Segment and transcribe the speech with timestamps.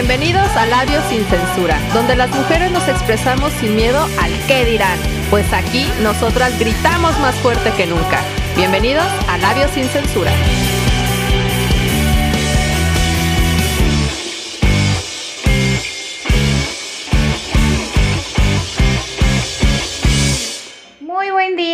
[0.00, 4.96] Bienvenidos a Labios sin Censura, donde las mujeres nos expresamos sin miedo al qué dirán,
[5.28, 8.22] pues aquí nosotras gritamos más fuerte que nunca.
[8.54, 10.30] Bienvenidos a Labios sin Censura.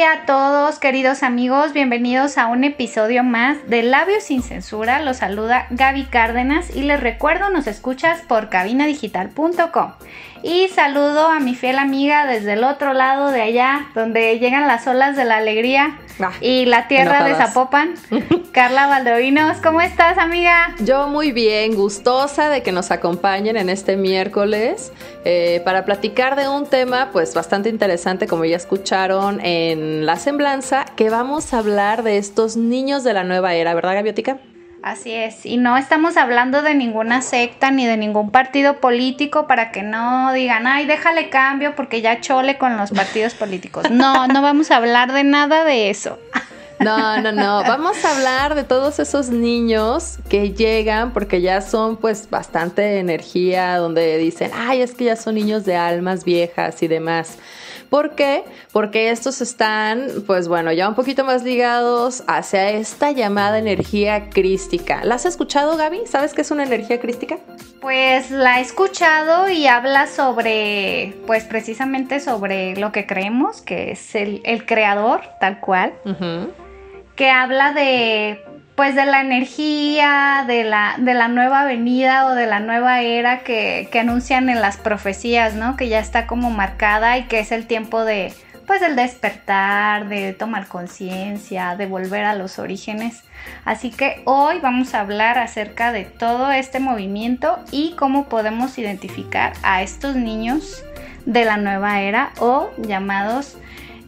[0.04, 1.72] Día a todos, queridos amigos.
[1.72, 5.00] Bienvenidos a un episodio más de Labios sin Censura.
[5.00, 9.92] Los saluda Gaby Cárdenas y les recuerdo, nos escuchas por cabinadigital.com.
[10.42, 14.86] Y saludo a mi fiel amiga desde el otro lado de allá, donde llegan las
[14.86, 17.54] olas de la alegría Ah, y la tierra de enojadas.
[17.54, 17.94] Zapopan.
[18.52, 20.74] Carla Valdovinos, ¿cómo estás, amiga?
[20.80, 24.92] Yo muy bien, gustosa de que nos acompañen en este miércoles
[25.24, 30.84] eh, para platicar de un tema pues bastante interesante como ya escucharon en la semblanza,
[30.96, 34.38] que vamos a hablar de estos niños de la nueva era, ¿verdad Gaviótica?
[34.84, 39.72] Así es, y no estamos hablando de ninguna secta ni de ningún partido político para
[39.72, 43.90] que no digan, ay, déjale cambio porque ya chole con los partidos políticos.
[43.90, 46.18] No, no vamos a hablar de nada de eso.
[46.80, 47.62] No, no, no.
[47.62, 53.78] Vamos a hablar de todos esos niños que llegan porque ya son pues bastante energía,
[53.78, 57.38] donde dicen, ay, es que ya son niños de almas viejas y demás.
[57.94, 58.42] ¿Por qué?
[58.72, 65.04] Porque estos están, pues bueno, ya un poquito más ligados hacia esta llamada energía crística.
[65.04, 66.00] ¿La has escuchado, Gaby?
[66.04, 67.38] ¿Sabes qué es una energía crística?
[67.80, 74.16] Pues la he escuchado y habla sobre, pues precisamente sobre lo que creemos, que es
[74.16, 75.92] el, el creador, tal cual.
[77.14, 78.44] Que habla de
[78.74, 83.40] pues de la energía, de la, de la nueva venida o de la nueva era
[83.40, 85.76] que, que anuncian en las profecías, ¿no?
[85.76, 88.32] Que ya está como marcada y que es el tiempo de
[88.66, 93.22] pues el despertar, de tomar conciencia, de volver a los orígenes.
[93.64, 99.52] Así que hoy vamos a hablar acerca de todo este movimiento y cómo podemos identificar
[99.62, 100.82] a estos niños
[101.26, 103.56] de la nueva era o llamados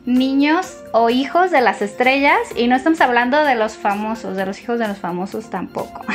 [0.07, 4.61] niños o hijos de las estrellas y no estamos hablando de los famosos, de los
[4.61, 6.03] hijos de los famosos tampoco.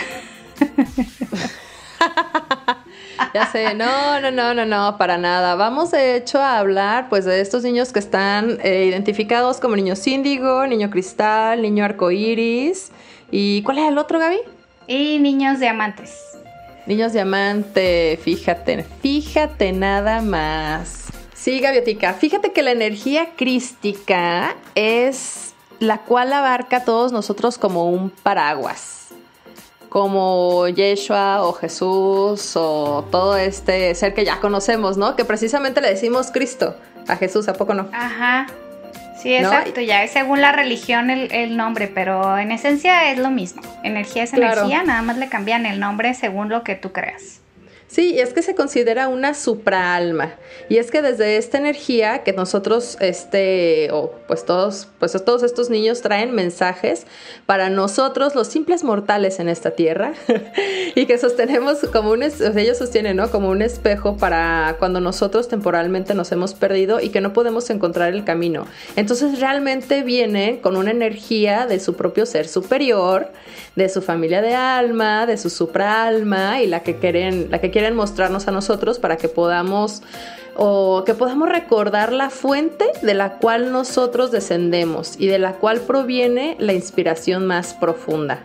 [3.34, 5.56] Ya sé, no, no, no, no, no, para nada.
[5.56, 10.06] Vamos de hecho a hablar pues de estos niños que están eh, identificados como niños
[10.08, 12.92] índigo, niño cristal, niño arcoíris.
[13.30, 14.40] ¿Y cuál es el otro, Gaby?
[14.88, 16.18] Y niños diamantes.
[16.88, 21.01] Niños diamante, fíjate, fíjate nada más.
[21.42, 27.90] Sí, Gaviotica, fíjate que la energía crística es la cual abarca a todos nosotros como
[27.90, 29.08] un paraguas.
[29.90, 35.16] Como Yeshua o Jesús o todo este ser que ya conocemos, ¿no?
[35.16, 36.76] Que precisamente le decimos Cristo
[37.08, 37.90] a Jesús, ¿a poco no?
[37.92, 38.46] Ajá.
[39.20, 39.48] Sí, ¿No?
[39.48, 43.64] exacto, ya es según la religión el, el nombre, pero en esencia es lo mismo.
[43.84, 44.62] Energía es Claro.
[44.62, 47.42] energía, nada más le cambian el nombre según lo que tú creas.
[47.92, 50.36] Sí, es que se considera una supraalma.
[50.70, 55.70] Y es que desde esta energía que nosotros, este, o pues todos, pues todos estos
[55.70, 57.06] niños traen mensajes
[57.46, 60.14] para nosotros, los simples mortales en esta tierra,
[60.96, 63.30] y que sostenemos como un, ellos sostienen, ¿no?
[63.30, 68.14] Como un espejo para cuando nosotros temporalmente nos hemos perdido y que no podemos encontrar
[68.14, 68.68] el camino.
[68.96, 73.34] Entonces realmente vienen con una energía de su propio ser superior,
[73.76, 77.81] de su familia de alma, de su supraalma y la que quieren, la que quieren
[77.90, 80.04] mostrarnos a nosotros para que podamos
[80.56, 85.82] o que podamos recordar la fuente de la cual nosotros descendemos y de la cual
[85.82, 88.40] proviene la inspiración más profunda.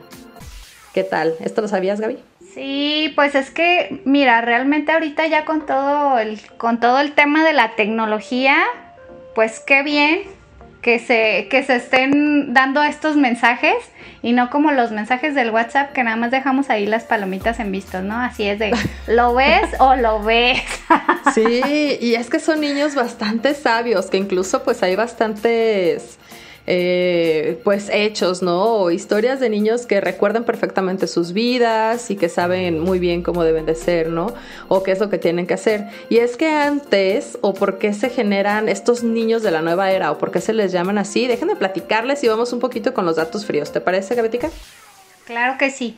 [0.94, 1.34] ¿Qué tal?
[1.40, 2.18] ¿Esto lo sabías, Gaby?
[2.54, 7.44] Sí, pues es que, mira, realmente ahorita ya con todo el, con todo el tema
[7.44, 8.56] de la tecnología,
[9.34, 10.35] pues qué bien
[10.86, 13.74] que se, que se estén dando estos mensajes
[14.22, 17.72] y no como los mensajes del WhatsApp que nada más dejamos ahí las palomitas en
[17.72, 18.16] vistos, ¿no?
[18.16, 18.72] Así es de,
[19.08, 20.62] ¿lo ves o lo ves?
[21.34, 26.18] Sí, y es que son niños bastante sabios, que incluso pues hay bastantes
[26.66, 28.74] eh, pues hechos, ¿no?
[28.76, 33.44] O historias de niños que recuerdan perfectamente sus vidas y que saben muy bien cómo
[33.44, 34.34] deben de ser, ¿no?
[34.68, 35.86] O qué es lo que tienen que hacer.
[36.08, 40.10] Y es que antes, o por qué se generan estos niños de la nueva era,
[40.10, 43.16] o por qué se les llaman así, déjenme platicarles y vamos un poquito con los
[43.16, 43.72] datos fríos.
[43.72, 44.50] ¿Te parece, Gabetica?
[45.24, 45.96] Claro que sí.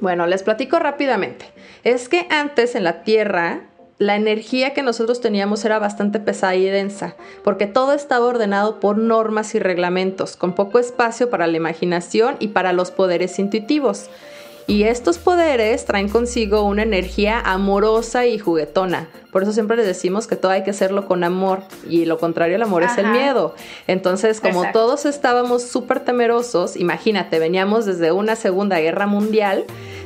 [0.00, 1.46] Bueno, les platico rápidamente.
[1.84, 3.62] Es que antes en la Tierra
[3.98, 7.14] la energía que nosotros teníamos era bastante pesada y densa,
[7.44, 12.48] porque todo estaba ordenado por normas y reglamentos, con poco espacio para la imaginación y
[12.48, 14.10] para los poderes intuitivos.
[14.66, 19.08] Y estos poderes traen consigo una energía amorosa y juguetona.
[19.30, 21.60] Por eso siempre les decimos que todo hay que hacerlo con amor.
[21.88, 23.54] Y lo contrario al amor es el miedo.
[23.86, 24.78] Entonces, como Exacto.
[24.78, 29.64] todos estábamos súper temerosos, imagínate, veníamos desde una Segunda Guerra Mundial,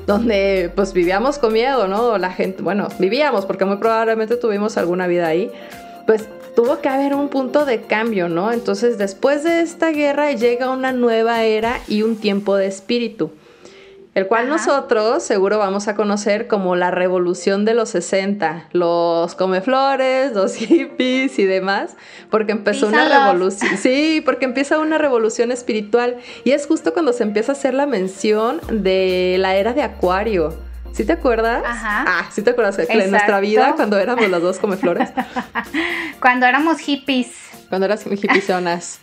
[0.08, 2.18] donde pues vivíamos con miedo, ¿no?
[2.18, 5.52] La gente, bueno, vivíamos porque muy probablemente tuvimos alguna vida ahí,
[6.04, 8.50] pues tuvo que haber un punto de cambio, ¿no?
[8.50, 13.30] Entonces después de esta guerra llega una nueva era y un tiempo de espíritu
[14.18, 20.32] el cual nosotros seguro vamos a conocer como la revolución de los 60, los comeflores,
[20.32, 21.96] los hippies y demás,
[22.28, 27.22] porque empezó una revolución, sí, porque empieza una revolución espiritual y es justo cuando se
[27.22, 30.52] empieza a hacer la mención de la era de Acuario.
[30.92, 31.62] ¿Sí te acuerdas?
[31.64, 32.04] Ajá.
[32.08, 35.10] Ah, sí te acuerdas que en nuestra vida cuando éramos las dos comeflores.
[36.20, 37.28] cuando éramos hippies.
[37.68, 38.48] Cuando eras hippies.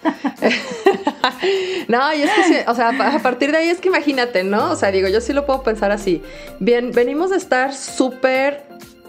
[1.88, 4.72] no, y es que, o sea, a partir de ahí es que imagínate, ¿no?
[4.72, 6.22] O sea, digo, yo sí lo puedo pensar así.
[6.60, 8.64] Bien, venimos de estar súper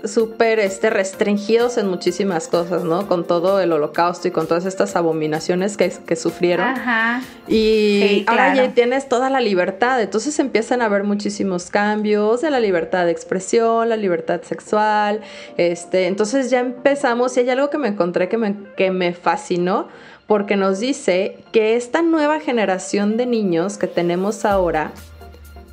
[0.04, 3.08] súper este, restringidos en muchísimas cosas, ¿no?
[3.08, 6.66] Con todo el holocausto y con todas estas abominaciones que, que sufrieron.
[6.66, 7.22] Ajá.
[7.48, 12.60] Y ahora ya tienes toda la libertad, entonces empiezan a haber muchísimos cambios de la
[12.60, 15.20] libertad de expresión, la libertad sexual,
[15.56, 19.88] este, entonces ya empezamos y hay algo que me encontré que me, que me fascinó
[20.26, 24.93] porque nos dice que esta nueva generación de niños que tenemos ahora,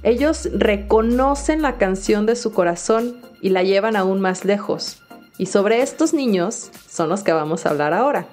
[0.03, 5.01] ellos reconocen la canción de su corazón y la llevan aún más lejos.
[5.37, 8.27] Y sobre estos niños son los que vamos a hablar ahora.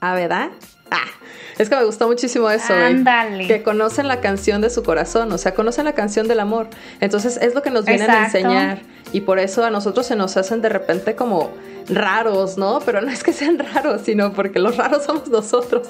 [0.00, 0.50] ¿Ah, verdad?
[0.90, 1.06] Ah,
[1.58, 2.74] es que me gustó muchísimo eso.
[3.46, 6.68] que conocen la canción de su corazón, o sea, conocen la canción del amor.
[7.00, 8.80] Entonces es lo que nos vienen a enseñar.
[9.12, 11.52] Y por eso a nosotros se nos hacen de repente como
[11.88, 12.80] raros, ¿no?
[12.84, 15.88] Pero no es que sean raros, sino porque los raros somos nosotros.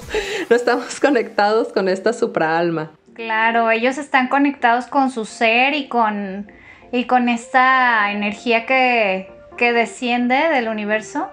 [0.49, 2.91] No estamos conectados con esta supraalma.
[3.13, 6.51] Claro, ellos están conectados con su ser y con,
[6.91, 11.27] y con esta energía que, que desciende del universo.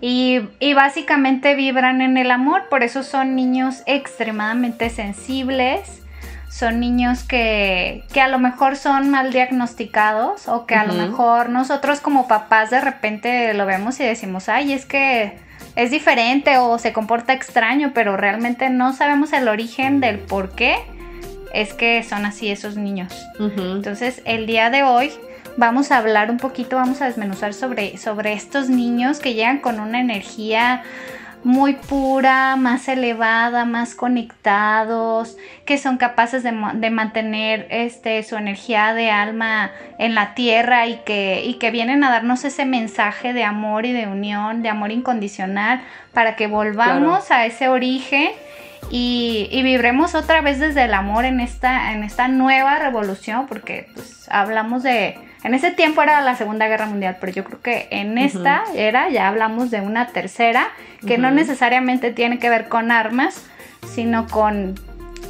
[0.00, 6.02] Y, y, básicamente vibran en el amor, por eso son niños extremadamente sensibles,
[6.50, 11.48] son niños que, que, a lo mejor son mal diagnosticados o que a lo mejor
[11.48, 15.38] nosotros como papás de repente lo vemos y decimos, ay, es que
[15.76, 20.76] es diferente o se comporta extraño, pero realmente no sabemos el origen del por qué
[21.54, 23.12] es que son así esos niños.
[23.38, 25.12] Entonces, el día de hoy
[25.58, 29.80] vamos a hablar un poquito, vamos a desmenuzar sobre, sobre estos niños que llegan con
[29.80, 30.84] una energía
[31.42, 39.10] muy pura, más elevada, más conectados, que son capaces de, mantener este, su energía de
[39.10, 43.84] alma en la tierra y que, y que vienen a darnos ese mensaje de amor
[43.84, 45.80] y de unión, de amor incondicional,
[46.12, 48.30] para que volvamos a ese origen
[48.90, 54.28] y, vibremos otra vez desde el amor en esta, en esta nueva revolución, porque pues
[54.30, 58.18] hablamos de, en ese tiempo era la Segunda Guerra Mundial, pero yo creo que en
[58.18, 60.68] esta era ya hablamos de una tercera
[61.06, 63.44] que no necesariamente tiene que ver con armas,
[63.86, 64.74] sino con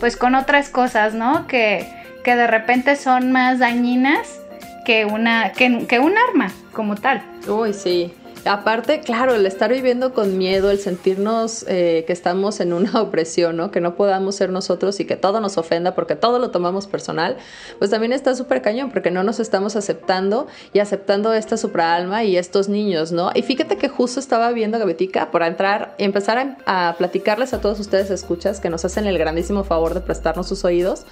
[0.00, 1.46] pues con otras cosas, ¿no?
[1.46, 1.86] Que,
[2.24, 4.40] que de repente son más dañinas
[4.84, 7.22] que una que, que un arma como tal.
[7.46, 8.14] Uy, sí.
[8.48, 13.56] Aparte, claro, el estar viviendo con miedo, el sentirnos eh, que estamos en una opresión,
[13.56, 13.70] ¿no?
[13.70, 17.36] Que no podamos ser nosotros y que todo nos ofenda porque todo lo tomamos personal,
[17.78, 22.38] pues también está súper cañón porque no nos estamos aceptando y aceptando esta supraalma y
[22.38, 23.30] estos niños, ¿no?
[23.34, 27.60] Y fíjate que justo estaba viendo Gabetica por entrar y empezar a, a platicarles a
[27.60, 31.04] todos ustedes escuchas que nos hacen el grandísimo favor de prestarnos sus oídos.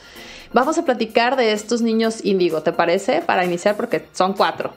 [0.54, 3.20] Vamos a platicar de estos niños índigo, ¿te parece?
[3.20, 4.72] Para iniciar porque son cuatro.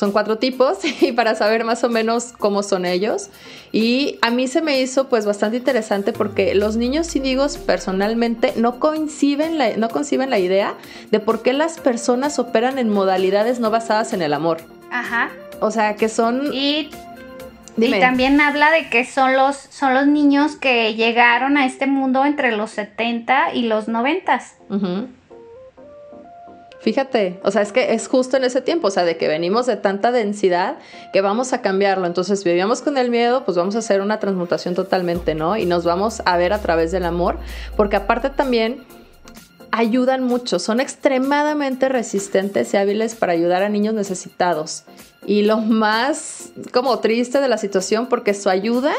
[0.00, 3.28] Son cuatro tipos y para saber más o menos cómo son ellos.
[3.70, 8.80] Y a mí se me hizo pues bastante interesante porque los niños índigos personalmente no
[8.80, 10.74] coinciden la, no conciben la idea
[11.10, 14.62] de por qué las personas operan en modalidades no basadas en el amor.
[14.90, 15.28] Ajá.
[15.60, 16.48] O sea, que son...
[16.50, 16.88] Y
[17.76, 22.24] Y también habla de que son los, son los niños que llegaron a este mundo
[22.24, 24.32] entre los 70 y los 90.
[24.32, 25.04] Ajá.
[26.80, 29.66] Fíjate, o sea, es que es justo en ese tiempo, o sea, de que venimos
[29.66, 30.78] de tanta densidad
[31.12, 32.06] que vamos a cambiarlo.
[32.06, 35.58] Entonces, vivíamos con el miedo, pues vamos a hacer una transmutación totalmente, ¿no?
[35.58, 37.38] Y nos vamos a ver a través del amor,
[37.76, 38.82] porque aparte también
[39.72, 44.84] ayudan mucho, son extremadamente resistentes y hábiles para ayudar a niños necesitados.
[45.26, 48.92] Y lo más como triste de la situación, porque su ayuda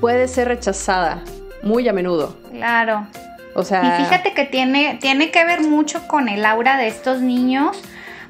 [0.00, 1.22] puede ser rechazada
[1.62, 2.36] muy a menudo.
[2.50, 3.06] Claro.
[3.54, 7.80] Y fíjate que tiene, tiene que ver mucho con el aura de estos niños,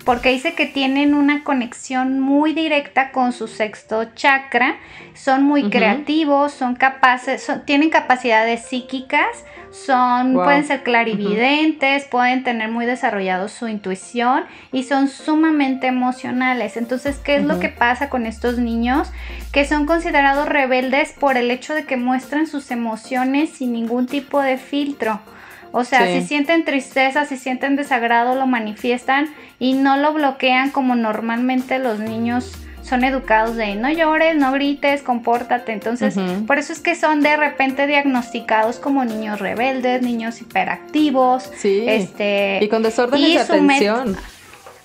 [0.05, 4.77] porque dice que tienen una conexión muy directa con su sexto chakra,
[5.15, 12.85] son muy creativos, son capaces, tienen capacidades psíquicas, son, pueden ser clarividentes, pueden tener muy
[12.85, 16.77] desarrollado su intuición y son sumamente emocionales.
[16.77, 19.11] Entonces, ¿qué es lo que pasa con estos niños?
[19.51, 24.43] Que son considerados rebeldes por el hecho de que muestran sus emociones sin ningún tipo
[24.43, 25.21] de filtro.
[25.73, 30.95] O sea, si sienten tristeza, si sienten desagrado, lo manifiestan y no lo bloquean como
[30.95, 32.53] normalmente los niños
[32.83, 35.73] son educados de no llores, no grites, compórtate.
[35.73, 36.15] Entonces,
[36.47, 41.51] por eso es que son de repente diagnosticados como niños rebeldes, niños hiperactivos.
[41.57, 41.85] Sí.
[41.89, 44.17] Este, y con desórdenes de atención.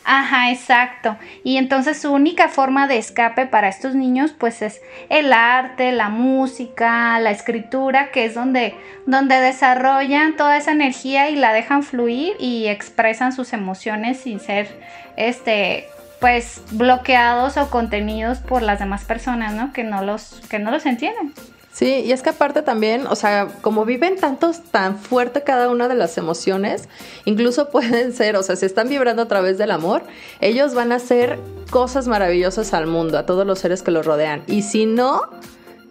[0.10, 1.18] Ajá, exacto.
[1.44, 6.08] Y entonces su única forma de escape para estos niños pues es el arte, la
[6.08, 8.74] música, la escritura, que es donde,
[9.06, 14.70] donde desarrollan toda esa energía y la dejan fluir y expresan sus emociones sin ser
[15.18, 15.88] este
[16.22, 19.74] pues bloqueados o contenidos por las demás personas, ¿no?
[19.74, 21.34] Que no los, que no los entienden.
[21.78, 25.88] Sí, y es que aparte también, o sea, como viven tantos, tan fuerte cada una
[25.88, 26.90] de las emociones,
[27.26, 30.02] incluso pueden ser, o sea, si están vibrando a través del amor,
[30.42, 31.38] ellos van a hacer
[31.70, 34.42] cosas maravillosas al mundo, a todos los seres que los rodean.
[34.48, 35.22] Y si no,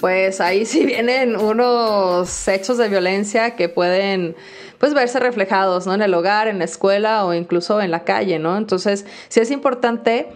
[0.00, 4.34] pues ahí sí vienen unos hechos de violencia que pueden
[4.78, 5.94] pues verse reflejados, ¿no?
[5.94, 8.56] En el hogar, en la escuela o incluso en la calle, ¿no?
[8.56, 10.30] Entonces, sí es importante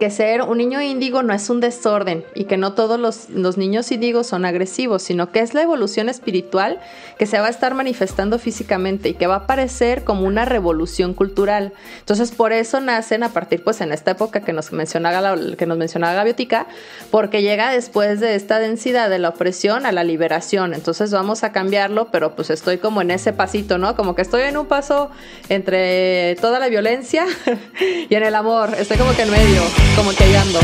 [0.00, 3.28] que ser un niño índigo no es un desorden y que no todos los,
[3.58, 6.80] niños índigos son agresivos, sino que es la evolución espiritual
[7.18, 11.12] que se va a estar manifestando físicamente y que va a aparecer como una revolución
[11.12, 11.74] cultural.
[11.98, 15.76] Entonces, por eso nacen a partir, pues, en esta época que nos mencionaba, que nos
[15.76, 16.66] mencionaba Gaviotica,
[17.10, 20.72] porque llega después de esta densidad de la opresión a la liberación.
[20.72, 23.94] Entonces, vamos a cambiarlo, pero pues estoy como en ese pasito, ¿no?
[23.96, 25.10] Como que estoy en un paso
[25.50, 27.26] entre toda la violencia
[28.08, 28.70] y en el amor.
[28.78, 29.60] Estoy como que en medio
[29.96, 30.60] como que ahí ando.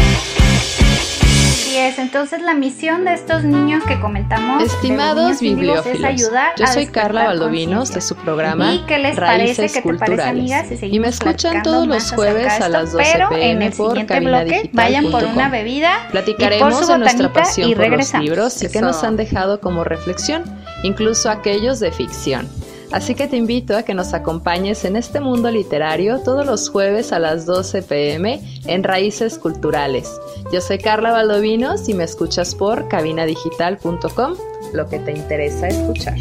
[1.67, 6.67] Así es, entonces la misión de estos niños que comentamos, estimados bibliófilos, es ayudar yo
[6.67, 9.69] soy Carla Valdovinos de su programa ¿Y qué les parece?
[9.69, 10.67] ¿Qué te parece, amigas?
[10.81, 14.71] y me escuchan todos los jueves a las 12 pero pm en el siguiente bloque
[14.73, 19.17] vayan por una bebida platicaremos de nuestra pasión por los libros y que nos han
[19.17, 20.45] dejado como reflexión,
[20.83, 22.49] incluso aquellos de ficción.
[22.93, 27.13] Así que te invito a que nos acompañes en este mundo literario todos los jueves
[27.13, 30.11] a las 12 pm en Raíces Culturales.
[30.53, 34.35] Yo soy Carla Valdovinos y me escuchas por cabinadigital.com,
[34.73, 36.17] lo que te interesa escuchar.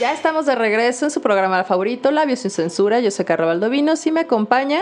[0.00, 3.00] Ya estamos de regreso en su programa favorito, Labios sin Censura.
[3.00, 4.80] Yo soy Carla Valdovinos y me acompaña...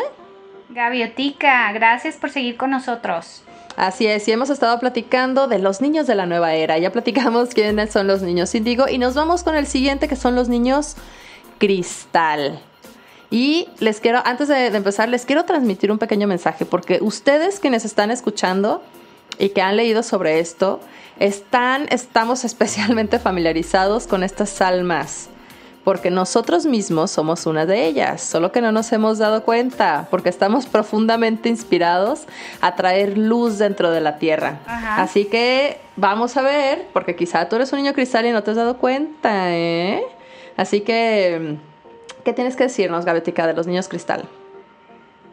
[0.70, 3.45] Gaviotica, gracias por seguir con nosotros.
[3.76, 6.78] Así es, y hemos estado platicando de los niños de la nueva era.
[6.78, 10.34] Ya platicamos quiénes son los niños índigo y nos vamos con el siguiente que son
[10.34, 10.96] los niños
[11.58, 12.60] cristal.
[13.30, 17.84] Y les quiero, antes de, empezar, les quiero transmitir un pequeño mensaje porque ustedes quienes
[17.84, 18.82] están escuchando
[19.38, 20.80] y que han leído sobre esto,
[21.18, 25.28] están, estamos especialmente familiarizados con estas almas
[25.86, 30.28] porque nosotros mismos somos una de ellas, solo que no nos hemos dado cuenta, porque
[30.28, 32.24] estamos profundamente inspirados
[32.60, 34.58] a traer luz dentro de la Tierra.
[34.66, 38.50] Así que vamos a ver, porque quizá tú eres un niño cristal y no te
[38.50, 40.02] has dado cuenta, ¿eh?
[40.56, 41.56] Así que,
[42.24, 44.28] ¿qué tienes que decirnos, Gabetica, de los niños cristal?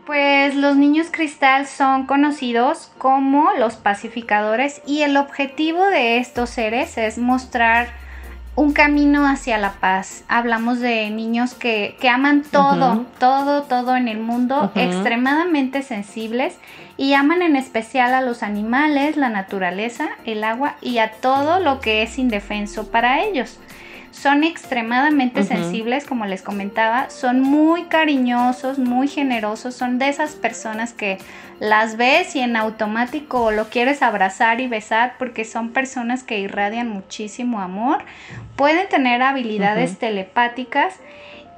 [0.05, 6.95] Pues los niños cristal son conocidos como los pacificadores y el objetivo de estos seres
[6.99, 8.02] es mostrar
[8.55, 10.23] un camino hacia la paz.
[10.27, 16.57] Hablamos de niños que, aman todo, todo, todo en el mundo, extremadamente sensibles
[16.95, 21.79] y aman en especial a los animales, la naturaleza, el agua y a todo lo
[21.79, 23.59] que es indefenso para ellos
[24.13, 30.93] son extremadamente sensibles, como les comentaba, son muy cariñosos, muy generosos, son de esas personas
[30.93, 31.17] que
[31.59, 36.89] las ves y en automático lo quieres abrazar y besar porque son personas que irradian
[36.89, 38.03] muchísimo amor,
[38.55, 40.99] pueden tener habilidades telepáticas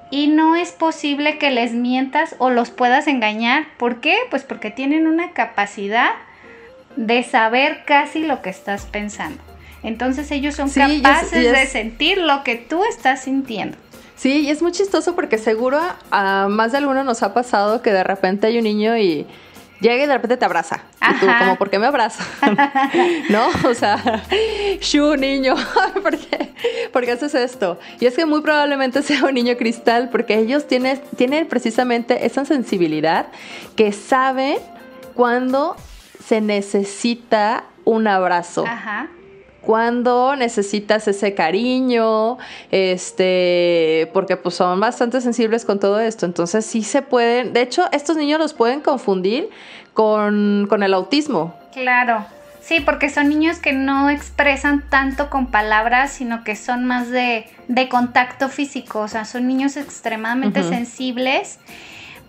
[0.10, 3.66] y no es posible que les mientas o los puedas engañar.
[3.78, 4.16] ¿Por qué?
[4.30, 6.12] Pues porque tienen una capacidad
[6.96, 9.55] de saber casi lo que estás pensando.
[9.86, 13.78] Entonces ellos son capaces de sentir lo que tú estás sintiendo.
[14.16, 17.92] Sí, y es muy chistoso porque seguro a más de alguno nos ha pasado que
[17.92, 19.28] de repente hay un niño y
[19.82, 20.84] llega y de repente te abraza.
[21.02, 22.24] Y tú, como, ¿por qué me abraza?
[23.30, 23.50] ¿No?
[23.70, 24.24] O sea,
[24.80, 25.56] shu, niño,
[26.02, 26.54] ¿por qué?
[26.92, 27.78] ¿por qué haces esto?
[28.00, 32.46] Y es que muy probablemente sea un niño cristal porque ellos tienen, tienen precisamente esa
[32.46, 33.28] sensibilidad
[33.76, 34.58] que saben
[35.14, 35.76] cuando
[36.26, 38.66] se necesita un abrazo.
[38.66, 39.10] Ajá
[39.66, 42.38] cuando necesitas ese cariño,
[42.72, 47.86] este, porque pues son bastante sensibles con todo esto, entonces sí se pueden, de hecho
[47.92, 49.50] estos niños los pueden confundir
[49.94, 51.56] con, el autismo.
[51.74, 52.26] Claro,
[52.62, 57.48] sí, porque son niños que no expresan tanto con palabras, sino que son más de,
[57.90, 61.60] contacto físico, o sea, son niños extremadamente sensibles,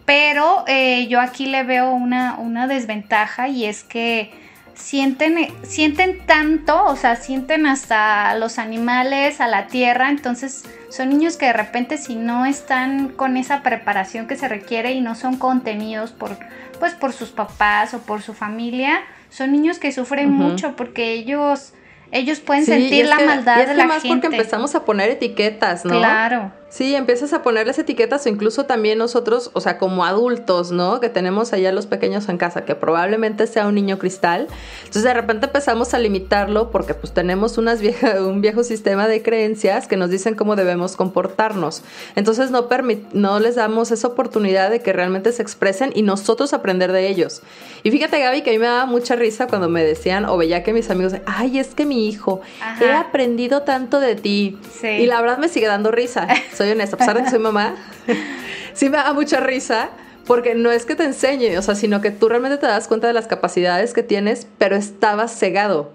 [0.07, 4.45] pero eh, yo aquí le veo una, una desventaja y es que
[4.76, 11.37] sienten, sienten tanto, o sea, sienten hasta los animales, a la tierra, entonces son niños
[11.37, 15.37] que de repente si no están con esa preparación que se requiere y no son
[15.37, 16.37] contenidos por,
[16.78, 21.73] pues, por sus papás o por su familia, son niños que sufren mucho porque ellos
[22.12, 25.99] ellos pueden sentir la maldad de la más porque empezamos a poner etiquetas, ¿no?
[25.99, 26.52] Claro.
[26.68, 31.00] Sí, empiezas a ponerles etiquetas o incluso también nosotros, o sea, como adultos, ¿no?
[31.00, 34.49] Que tenemos allá los pequeños en casa, que probablemente sea un niño cristal.
[34.80, 39.23] Entonces de repente empezamos a limitarlo porque pues tenemos unas vieja, un viejo sistema de
[39.23, 41.82] creencias que nos dicen cómo debemos comportarnos.
[42.16, 42.68] Entonces no,
[43.12, 47.42] no les damos esa oportunidad de que realmente se expresen y nosotros aprender de ellos.
[47.85, 50.64] Y fíjate Gaby que a mí me daba mucha risa cuando me decían o veía
[50.64, 52.40] que mis amigos, ay, es que mi hijo,
[52.80, 54.58] he aprendido tanto de ti.
[54.80, 54.88] Sí.
[54.88, 56.26] Y la verdad me sigue dando risa.
[56.56, 57.76] soy honesta, a pesar de que soy mamá,
[58.75, 59.90] sí me da mucha risa
[60.26, 63.06] porque no es que te enseñe, o sea, sino que tú realmente te das cuenta
[63.06, 65.92] de las capacidades que tienes, pero estabas cegado.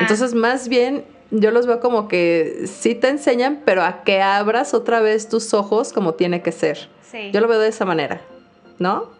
[0.00, 4.74] Entonces, más bien, yo los veo como que sí te enseñan, pero a que abras
[4.74, 6.88] otra vez tus ojos como tiene que ser.
[7.32, 8.22] Yo lo veo de esa manera,
[8.78, 9.10] ¿no?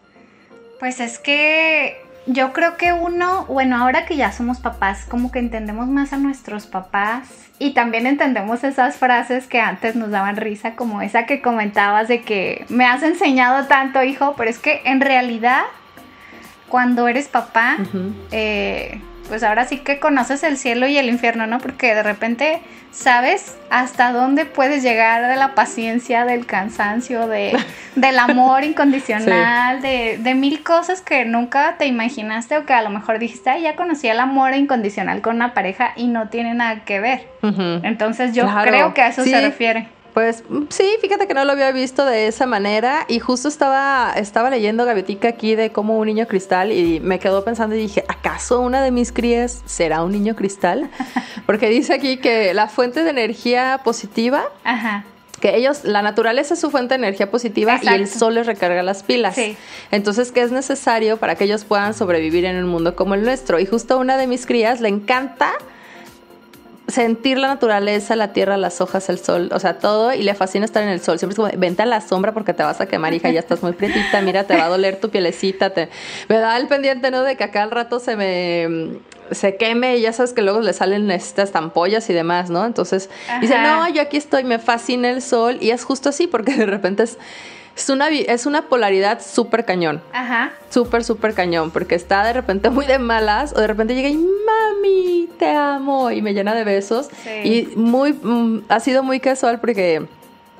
[0.78, 5.38] Pues es que yo creo que uno, bueno, ahora que ya somos papás, como que
[5.38, 10.74] entendemos más a nuestros papás y también entendemos esas frases que antes nos daban risa,
[10.74, 15.00] como esa que comentabas de que me has enseñado tanto, hijo, pero es que en
[15.00, 15.62] realidad,
[16.68, 17.76] cuando eres papá,
[18.30, 19.00] eh,
[19.32, 21.58] pues ahora sí que conoces el cielo y el infierno, ¿no?
[21.58, 22.60] Porque de repente
[22.90, 27.56] sabes hasta dónde puedes llegar de la paciencia, del cansancio, de,
[27.96, 32.90] del amor incondicional, de, de, mil cosas que nunca te imaginaste o que a lo
[32.90, 36.84] mejor dijiste, Ay, ya conocí el amor incondicional con una pareja y no tiene nada
[36.84, 37.26] que ver.
[37.82, 39.88] Entonces yo creo que a eso se refiere.
[40.14, 44.50] Pues sí, fíjate que no lo había visto de esa manera y justo estaba, estaba
[44.50, 48.60] leyendo Gavetica aquí de cómo un niño cristal y me quedó pensando y dije, ¿acaso
[48.60, 50.90] una de mis crías será un niño cristal?
[51.46, 54.44] Porque dice aquí que la fuente de energía positiva
[55.40, 58.82] que ellos, la naturaleza es su fuente de energía positiva y el sol les recarga
[58.84, 59.36] las pilas.
[59.90, 63.58] Entonces, ¿qué es necesario para que ellos puedan sobrevivir en un mundo como el nuestro?
[63.58, 65.52] Y justo una de mis crías le encanta
[66.88, 70.64] sentir la naturaleza, la tierra, las hojas, el sol, o sea, todo, y le fascina
[70.64, 71.18] estar en el sol.
[71.18, 73.62] Siempre es como, vente a la sombra porque te vas a quemar, hija, ya estás
[73.62, 75.70] muy prietita, mira, te va a doler tu pielecita.
[75.70, 75.88] Te...
[76.28, 77.22] Me da el pendiente, ¿no?
[77.22, 80.72] De que acá al rato se me se queme y ya sabes que luego le
[80.74, 82.66] salen estas ampollas y demás, ¿no?
[82.66, 83.08] Entonces
[83.40, 86.66] dice, no, yo aquí estoy, me fascina el sol, y es justo así, porque de
[86.66, 87.18] repente es
[87.76, 90.02] es una, es una polaridad súper cañón.
[90.12, 90.52] Ajá.
[90.70, 94.16] Súper, súper cañón, porque está de repente muy de malas o de repente llega y
[94.16, 97.08] mami, te amo y me llena de besos.
[97.44, 100.06] Y muy, mm, ha sido muy casual porque...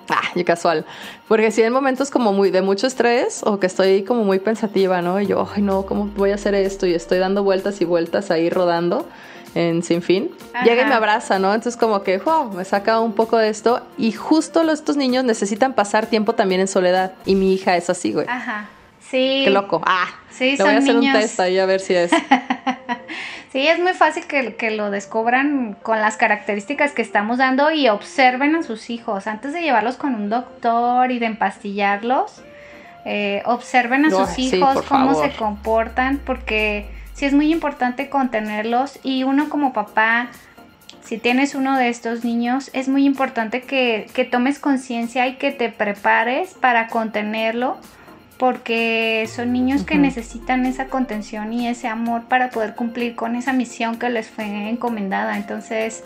[0.09, 0.85] Ah, y casual.
[1.29, 5.01] Porque si hay momentos como muy de mucho estrés o que estoy como muy pensativa,
[5.01, 5.21] ¿no?
[5.21, 6.87] Y yo, ay, no, ¿cómo voy a hacer esto?
[6.87, 9.07] Y estoy dando vueltas y vueltas ahí rodando
[9.55, 10.31] en Sin Fin,
[10.65, 11.53] llega y me abraza, ¿no?
[11.55, 13.83] Entonces como que, wow, me saca un poco de esto.
[13.99, 17.13] Y justo estos niños necesitan pasar tiempo también en soledad.
[17.27, 18.27] Y mi hija es así, güey.
[18.29, 18.69] Ajá.
[19.01, 19.43] Sí.
[19.45, 19.83] Qué loco.
[19.85, 20.09] Ah.
[20.31, 22.11] Sí, le voy a hacer un test ahí a ver si es.
[23.53, 27.89] sí, es muy fácil que, que, lo descubran con las características que estamos dando y
[27.89, 29.27] observen a sus hijos.
[29.27, 32.43] Antes de llevarlos con un doctor y de empastillarlos,
[33.05, 36.89] eh, observen a sus hijos cómo se comportan porque
[37.23, 40.27] sí es muy importante contenerlos y uno como papá,
[41.05, 45.69] si tienes uno de estos niños, es muy importante que, tomes conciencia y que te
[45.69, 47.77] prepares para contenerlo
[48.39, 53.53] porque son niños que necesitan esa contención y ese amor para poder cumplir con esa
[53.53, 55.37] misión que les fue encomendada.
[55.37, 56.03] Entonces,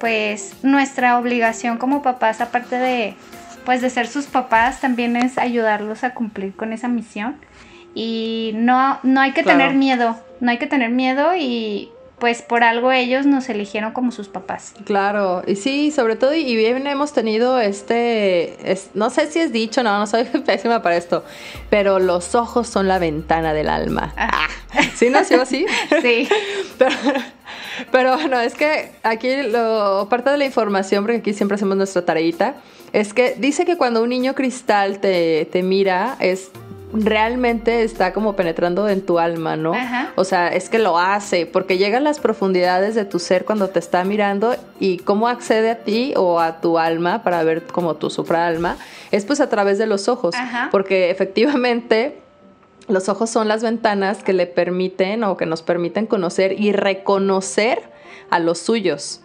[0.00, 3.14] pues nuestra obligación como papás, aparte de
[3.64, 7.36] pues de ser sus papás, también es ayudarlos a cumplir con esa misión.
[7.94, 11.90] Y no, no hay que tener miedo, no hay que tener miedo y
[12.22, 14.74] pues por algo ellos nos eligieron como sus papás.
[14.84, 18.56] Claro, y sí, sobre todo, y bien hemos tenido este,
[18.94, 21.24] no sé si es dicho, no, no soy pésima para esto,
[21.68, 24.14] pero los ojos son la ventana del alma.
[24.16, 24.46] Ah.
[24.94, 25.66] ¿Sí nació así?
[26.00, 26.28] sí.
[26.78, 26.94] pero,
[27.90, 32.04] pero, bueno, es que aquí lo, parte de la información, porque aquí siempre hacemos nuestra
[32.04, 32.54] tareita,
[32.92, 36.52] es que dice que cuando un niño cristal te, te mira, es
[36.92, 39.72] realmente está como penetrando en tu alma, ¿no?
[40.16, 43.68] O sea, es que lo hace, porque llega a las profundidades de tu ser cuando
[43.68, 47.96] te está mirando y cómo accede a ti o a tu alma para ver como
[47.96, 48.76] tu supraalma,
[49.10, 50.34] es pues a través de los ojos,
[50.70, 52.18] porque efectivamente
[52.88, 57.80] los ojos son las ventanas que le permiten o que nos permiten conocer y reconocer
[58.30, 59.21] a los suyos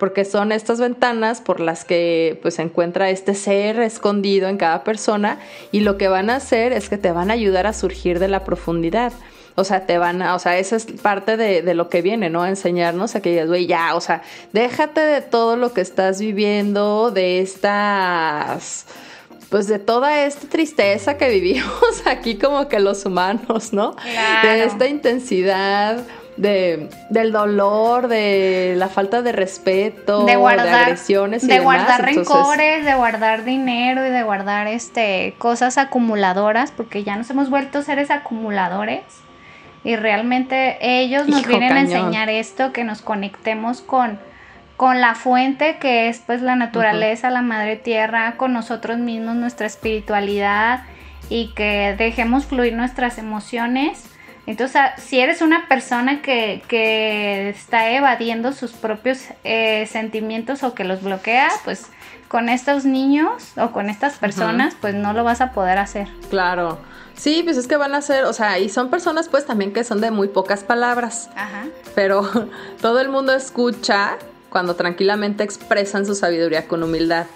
[0.00, 4.82] porque son estas ventanas por las que pues se encuentra este ser escondido en cada
[4.82, 5.38] persona
[5.72, 8.28] y lo que van a hacer es que te van a ayudar a surgir de
[8.28, 9.12] la profundidad.
[9.56, 12.30] o sea, te van a, o sea, esa es parte de, de lo que viene,
[12.30, 12.42] ¿no?
[12.42, 14.22] A enseñarnos a que digas, güey, ya, o sea,
[14.54, 18.86] déjate de todo lo que estás viviendo, de estas
[19.50, 23.96] pues de toda esta tristeza que vivimos aquí como que los humanos, ¿no?
[24.42, 26.06] De esta intensidad,
[26.40, 31.44] de, del dolor, de la falta de respeto, de, guardar, de agresiones.
[31.44, 37.16] Y de guardar rencores, de guardar dinero y de guardar este, cosas acumuladoras, porque ya
[37.16, 39.02] nos hemos vuelto seres acumuladores.
[39.84, 44.18] Y realmente ellos nos vienen a enseñar esto, que nos conectemos con,
[44.76, 49.66] con la fuente que es pues la naturaleza, la madre tierra, con nosotros mismos, nuestra
[49.66, 50.84] espiritualidad
[51.28, 54.04] y que dejemos fluir nuestras emociones
[54.50, 56.60] entonces, si eres una persona que,
[57.50, 61.86] está evadiendo sus propios eh, sentimientos o que los bloquea, pues
[62.26, 66.08] con estos niños o con estas personas, pues no lo vas a poder hacer.
[66.30, 66.78] Claro.
[67.14, 69.84] Sí, pues es que van a ser, o sea, y son personas pues también que
[69.84, 71.30] son de muy pocas palabras.
[71.36, 71.66] Ajá.
[71.94, 72.28] Pero
[72.80, 77.26] todo el mundo escucha cuando tranquilamente expresan su sabiduría con humildad.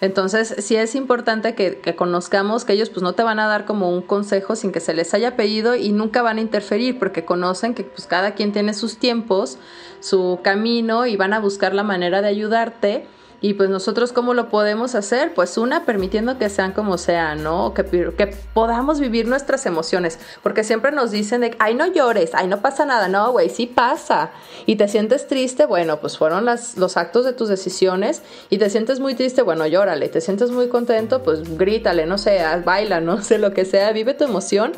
[0.00, 3.90] Entonces, sí es importante que, conozcamos que ellos pues no te van a dar como
[3.90, 7.74] un consejo sin que se les haya pedido y nunca van a interferir porque conocen
[7.74, 9.58] que pues cada quien tiene sus tiempos,
[10.00, 13.06] su camino y van a buscar la manera de ayudarte
[13.46, 15.32] y pues nosotros, ¿cómo lo podemos hacer?
[15.32, 17.74] Pues una, permitiendo que sean como sean, ¿no?
[17.74, 22.48] Que, que podamos vivir nuestras emociones, porque siempre nos dicen de, ay, no llores, ay,
[22.48, 24.32] no pasa nada, no, güey, sí pasa.
[24.66, 28.68] Y te sientes triste, bueno, pues fueron las, los actos de tus decisiones y te
[28.68, 33.22] sientes muy triste, bueno, llórale, te sientes muy contento, pues grítale, no sé, baila, no
[33.22, 34.72] sé, lo que sea, vive tu emoción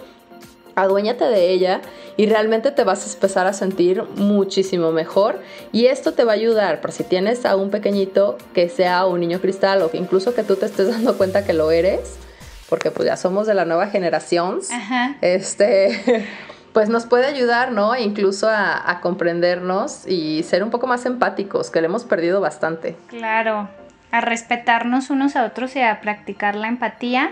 [0.83, 1.81] aduéñate de ella
[2.17, 5.41] y realmente te vas a empezar a sentir muchísimo mejor.
[5.73, 9.21] Y esto te va a ayudar para si tienes a un pequeñito que sea un
[9.21, 12.17] niño cristal o que incluso que tú te estés dando cuenta que lo eres
[12.69, 14.59] porque pues ya somos de la nueva generación
[15.23, 16.27] este
[16.75, 21.71] pues nos puede ayudar no incluso a, a comprendernos y ser un poco más empáticos
[21.71, 22.95] que le hemos perdido bastante.
[23.09, 23.69] Claro
[24.11, 27.31] a respetarnos unos a otros y a practicar la empatía.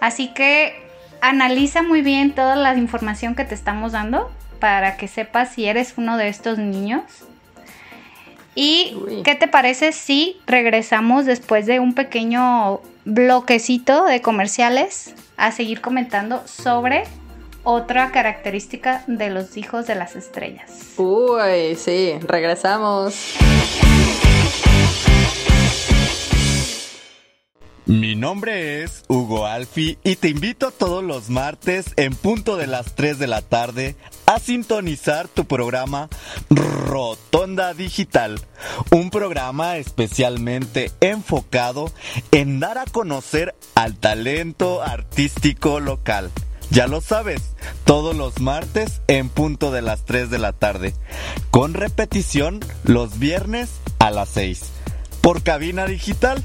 [0.00, 0.85] Así que
[1.28, 5.94] analiza muy bien toda la información que te estamos dando para que sepas si eres
[5.96, 7.02] uno de estos niños.
[8.54, 15.80] ¿Y qué te parece si regresamos después de un pequeño bloquecito de comerciales a seguir
[15.82, 17.04] comentando sobre
[17.64, 20.94] otra característica de los hijos de las estrellas?
[20.96, 23.36] Uy, sí, regresamos.
[27.86, 32.96] Mi nombre es Hugo Alfi y te invito todos los martes en punto de las
[32.96, 33.94] 3 de la tarde
[34.26, 36.08] a sintonizar tu programa
[36.50, 38.40] Rotonda Digital,
[38.90, 41.92] un programa especialmente enfocado
[42.32, 46.32] en dar a conocer al talento artístico local.
[46.70, 50.92] Ya lo sabes, todos los martes en punto de las 3 de la tarde,
[51.52, 53.70] con repetición los viernes
[54.00, 54.72] a las 6,
[55.20, 56.44] por cabina digital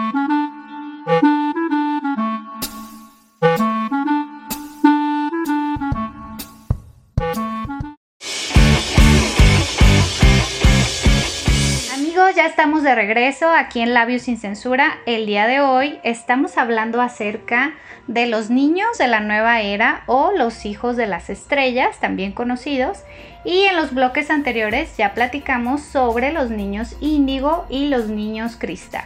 [12.81, 14.97] Estamos de regreso aquí en Labios sin Censura.
[15.05, 17.73] El día de hoy estamos hablando acerca
[18.07, 23.03] de los niños de la nueva era o los hijos de las estrellas, también conocidos.
[23.45, 29.05] Y en los bloques anteriores ya platicamos sobre los niños índigo y los niños cristal.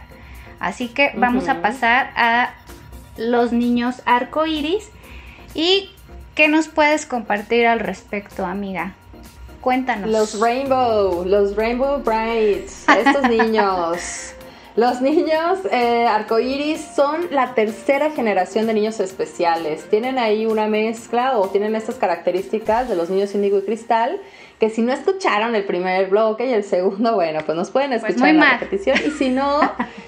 [0.58, 2.54] Así que vamos a pasar a
[3.18, 4.90] los niños arco iris.
[5.54, 5.90] ¿Y
[6.34, 8.94] qué nos puedes compartir al respecto, amiga?
[9.66, 10.08] Cuéntanos.
[10.08, 14.32] Los Rainbow, los Rainbow Brights, estos niños.
[14.76, 19.90] Los niños eh, arcoíris son la tercera generación de niños especiales.
[19.90, 24.20] Tienen ahí una mezcla o tienen estas características de los niños índigo y cristal.
[24.60, 28.04] Que si no escucharon el primer bloque y el segundo, bueno, pues nos pueden pues
[28.04, 28.96] escuchar en la repetición.
[29.04, 29.58] Y si no,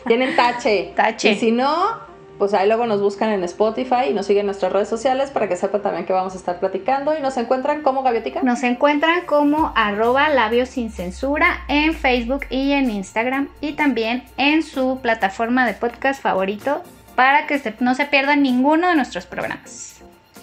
[0.07, 0.93] tienen tache.
[0.95, 1.33] Tache.
[1.33, 1.99] Y si no,
[2.39, 5.49] pues ahí luego nos buscan en Spotify y nos siguen en nuestras redes sociales para
[5.49, 8.43] que sepan también que vamos a estar platicando y nos encuentran como Gaviotica.
[8.43, 14.63] Nos encuentran como arroba labios sin censura en Facebook y en Instagram y también en
[14.63, 16.83] su plataforma de podcast favorito
[17.17, 19.97] para que no se pierdan ninguno de nuestros programas.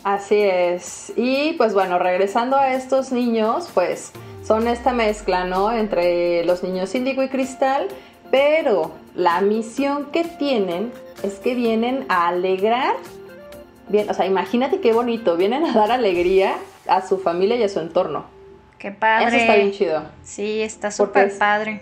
[0.03, 1.13] Así es.
[1.15, 4.11] Y pues bueno, regresando a estos niños, pues
[4.43, 5.71] son esta mezcla, ¿no?
[5.71, 7.87] Entre los niños índigo y cristal,
[8.29, 10.91] pero la misión que tienen
[11.25, 12.95] es que vienen a alegrar,
[13.89, 16.55] bien, o sea, imagínate qué bonito, vienen a dar alegría
[16.87, 18.25] a su familia y a su entorno.
[18.77, 19.27] Qué padre.
[19.27, 20.03] Eso está bien chido.
[20.23, 21.81] Sí, está súper padre.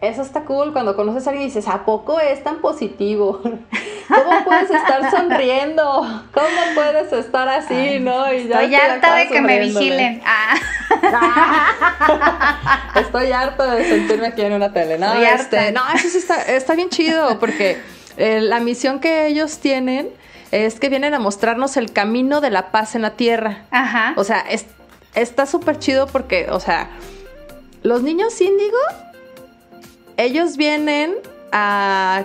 [0.00, 3.40] Eso está cool cuando conoces a alguien y dices, ¿a poco es tan positivo?
[4.08, 6.24] ¿cómo puedes estar sonriendo?
[6.32, 8.32] ¿Cómo puedes estar así, no?
[8.32, 10.22] Y ya estoy harta de que me vigilen.
[11.14, 12.92] Ah.
[13.00, 14.98] estoy harta de sentirme aquí en una tele.
[14.98, 17.80] No, este, no eso sí está, está bien chido porque
[18.16, 20.08] eh, la misión que ellos tienen
[20.50, 23.64] es que vienen a mostrarnos el camino de la paz en la tierra.
[23.70, 24.12] Ajá.
[24.16, 24.44] O sea,
[25.14, 26.90] está súper chido porque, o sea,
[27.82, 28.78] los niños índigo,
[30.16, 31.14] ellos vienen
[31.52, 32.24] a...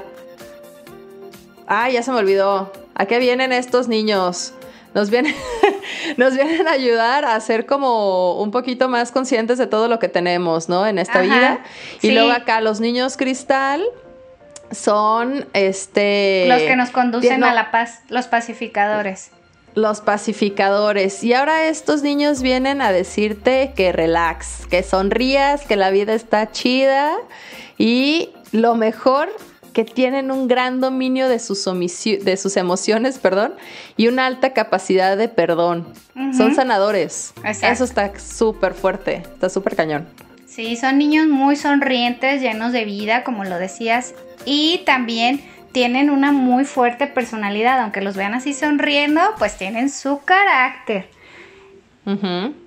[1.68, 2.72] Ay, ya se me olvidó.
[2.96, 4.54] ¿A qué vienen estos niños?
[4.94, 5.36] Nos vienen,
[6.18, 10.10] nos vienen a ayudar a ser como un poquito más conscientes de todo lo que
[10.10, 10.86] tenemos, ¿no?
[10.86, 11.64] En esta vida.
[12.02, 13.86] Y luego acá los niños cristal
[14.72, 19.32] son este los que nos conducen a la paz, los pacificadores.
[19.76, 21.24] Los pacificadores.
[21.24, 26.52] Y ahora estos niños vienen a decirte que relax, que sonrías, que la vida está
[26.52, 27.14] chida
[27.78, 29.30] y lo mejor
[29.74, 33.54] que tienen un gran dominio de sus, de sus emociones, perdón,
[33.96, 35.94] y una alta capacidad de perdón.
[36.36, 37.36] Son sanadores.
[37.44, 40.08] Eso está súper fuerte, está súper cañón.
[40.48, 44.16] Sí, son niños muy sonrientes, llenos de vida, como lo decías,
[44.48, 45.42] y también
[45.74, 51.10] tienen una muy fuerte personalidad, aunque los vean así sonriendo, pues tienen su carácter.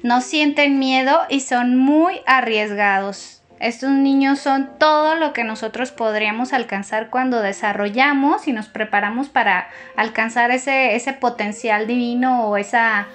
[0.02, 3.42] No sienten miedo y son muy arriesgados.
[3.58, 9.68] Estos niños son todo lo que nosotros podríamos alcanzar cuando desarrollamos y nos preparamos para
[9.96, 13.06] alcanzar ese, ese potencial divino o esa,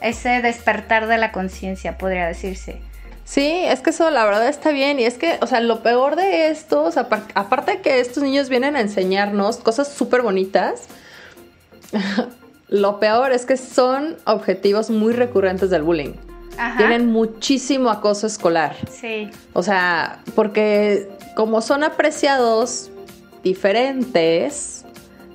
[0.00, 2.80] ese despertar de la conciencia, podría decirse.
[3.24, 6.16] Sí, es que eso la verdad está bien y es que, o sea, lo peor
[6.16, 10.82] de esto, o sea, aparte de que estos niños vienen a enseñarnos cosas súper bonitas,
[12.68, 16.14] lo peor es que son objetivos muy recurrentes del bullying.
[16.76, 18.76] Tienen muchísimo acoso escolar.
[18.90, 19.30] Sí.
[19.54, 22.90] O sea, porque como son apreciados
[23.42, 24.84] diferentes,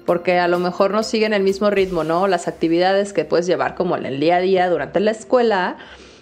[0.06, 2.28] porque a lo mejor no siguen el mismo ritmo, ¿no?
[2.28, 5.78] Las actividades que puedes llevar como en el día a día durante la escuela,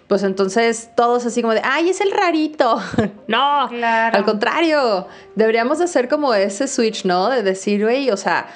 [0.07, 2.79] pues entonces todos así como de, ay, es el rarito.
[3.27, 4.17] no, claro.
[4.17, 7.29] al contrario, deberíamos hacer como ese switch, ¿no?
[7.29, 8.47] De decir, güey, o sea,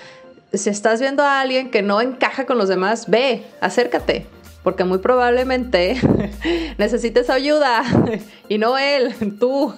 [0.53, 4.27] si estás viendo a alguien que no encaja con los demás, ve, acércate.
[4.63, 5.95] Porque muy probablemente
[6.77, 7.83] necesites ayuda
[8.49, 9.73] y no él, tú.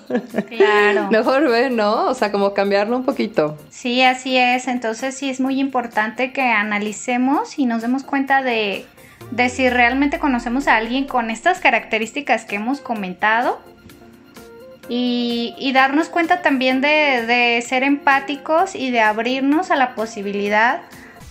[0.49, 1.07] Claro.
[1.11, 2.07] Mejor ve, ¿no?
[2.07, 3.57] O sea, como cambiarlo un poquito.
[3.69, 4.67] Sí, así es.
[4.67, 8.85] Entonces sí es muy importante que analicemos y nos demos cuenta de
[9.29, 13.61] de si realmente conocemos a alguien con estas características que hemos comentado
[14.93, 20.81] y, darnos cuenta también de, ser empáticos y de abrirnos a la posibilidad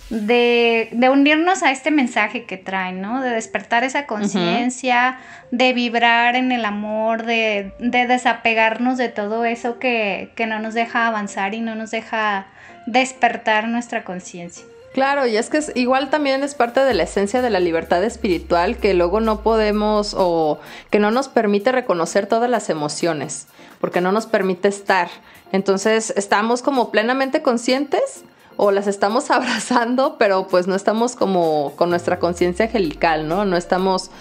[0.09, 3.21] de, unirnos a este mensaje que traen, ¿no?
[3.21, 5.19] De despertar esa conciencia,
[5.51, 11.05] de vibrar en el amor, de, desapegarnos de todo eso que, que no nos deja
[11.05, 12.47] avanzar y no nos deja
[12.87, 14.70] despertar nuestra conciencia.
[14.93, 18.77] Claro, y es que igual también es parte de la esencia de la libertad espiritual
[18.77, 23.47] que luego no podemos o que no nos permite reconocer todas las emociones,
[23.79, 25.09] porque no nos permite estar.
[25.53, 28.23] Entonces estamos como plenamente conscientes
[28.57, 33.45] o las estamos abrazando, pero pues no estamos como con nuestra conciencia angelical, ¿no?
[33.45, 34.11] No estamos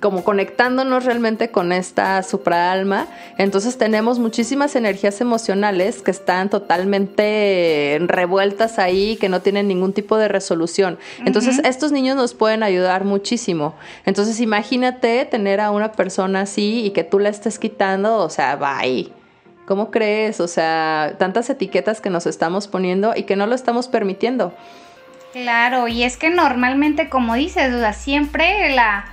[0.00, 3.06] como conectándonos realmente con esta supraalma.
[3.38, 10.16] Entonces tenemos muchísimas energías emocionales que están totalmente revueltas ahí, que no tienen ningún tipo
[10.16, 10.98] de resolución.
[11.24, 13.74] Entonces estos niños nos pueden ayudar muchísimo.
[14.04, 18.56] Entonces imagínate tener a una persona así y que tú la estés quitando, o sea,
[18.56, 19.12] bye.
[19.66, 20.40] ¿Cómo crees?
[20.40, 24.52] O sea, tantas etiquetas que nos estamos poniendo y que no lo estamos permitiendo.
[25.32, 29.04] Claro, y es que normalmente, como dices, o sea, siempre la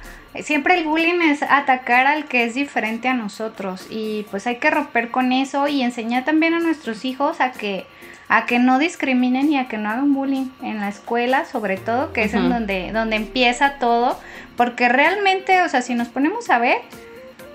[0.41, 4.69] siempre el bullying es atacar al que es diferente a nosotros y pues hay que
[4.69, 7.85] romper con eso y enseñar también a nuestros hijos a que
[8.29, 12.11] a que no discriminen y a que no hagan bullying en la escuela, sobre todo,
[12.11, 14.19] que es en donde donde empieza todo,
[14.57, 16.79] porque realmente, o sea, si nos ponemos a ver,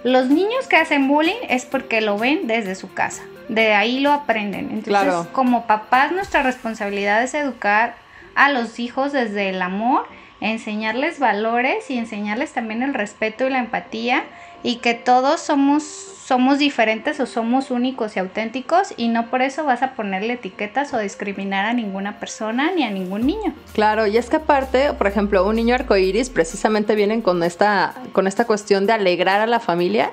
[0.02, 4.12] los niños que hacen bullying es porque lo ven desde su casa, de ahí lo
[4.12, 4.70] aprenden.
[4.72, 7.96] Entonces, como papás, nuestra responsabilidad es educar
[8.34, 10.06] a los hijos desde el amor
[10.42, 14.24] enseñarles valores y enseñarles también el respeto y la empatía
[14.62, 19.64] y que todos somos somos diferentes o somos únicos y auténticos y no por eso
[19.64, 23.52] vas a ponerle etiquetas o discriminar a ninguna persona ni a ningún niño.
[23.74, 28.26] Claro, y es que aparte, por ejemplo, un niño arcoíris precisamente vienen con esta, con
[28.26, 30.12] esta cuestión de alegrar a la familia,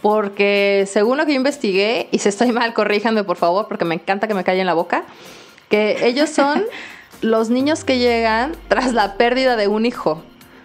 [0.00, 3.94] porque según lo que yo investigué, y si estoy mal, corríjanme por favor, porque me
[3.94, 5.04] encanta que me en la boca,
[5.68, 6.64] que ellos son
[7.20, 10.22] los niños que llegan tras la pérdida de un hijo.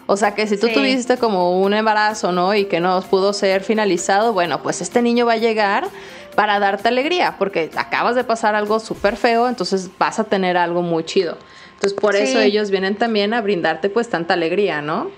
[0.07, 2.53] O sea que si tú tuviste como un embarazo, ¿no?
[2.53, 5.87] Y que no pudo ser finalizado, bueno, pues este niño va a llegar
[6.35, 10.81] para darte alegría, porque acabas de pasar algo súper feo, entonces vas a tener algo
[10.81, 11.37] muy chido.
[11.73, 15.09] Entonces por eso ellos vienen también a brindarte pues tanta alegría, ¿no?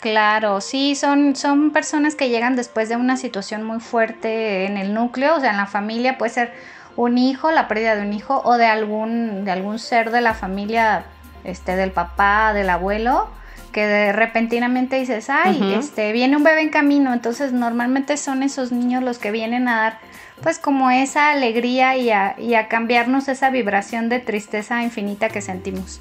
[0.00, 4.94] Claro, sí, son, son personas que llegan después de una situación muy fuerte en el
[4.94, 6.52] núcleo, o sea, en la familia puede ser
[7.00, 10.34] un hijo, la pérdida de un hijo o de algún, de algún ser de la
[10.34, 11.04] familia,
[11.44, 13.28] este, del papá, del abuelo,
[13.72, 18.72] que de repentinamente dices, ay, este, viene un bebé en camino, entonces normalmente son esos
[18.72, 19.98] niños los que vienen a dar
[20.42, 25.42] pues como esa alegría y a, y a cambiarnos esa vibración de tristeza infinita que
[25.42, 26.00] sentimos.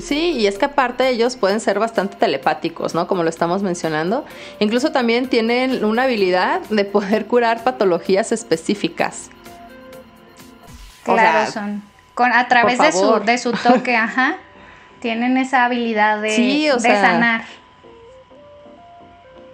[0.00, 3.06] Sí, y es que aparte ellos pueden ser bastante telepáticos, ¿no?
[3.06, 4.24] Como lo estamos mencionando.
[4.58, 9.30] Incluso también tienen una habilidad de poder curar patologías específicas.
[11.04, 11.82] Claro, son.
[12.14, 14.36] Con, a través de su, de su toque, ajá.
[15.00, 17.44] Tienen esa habilidad de, de sanar.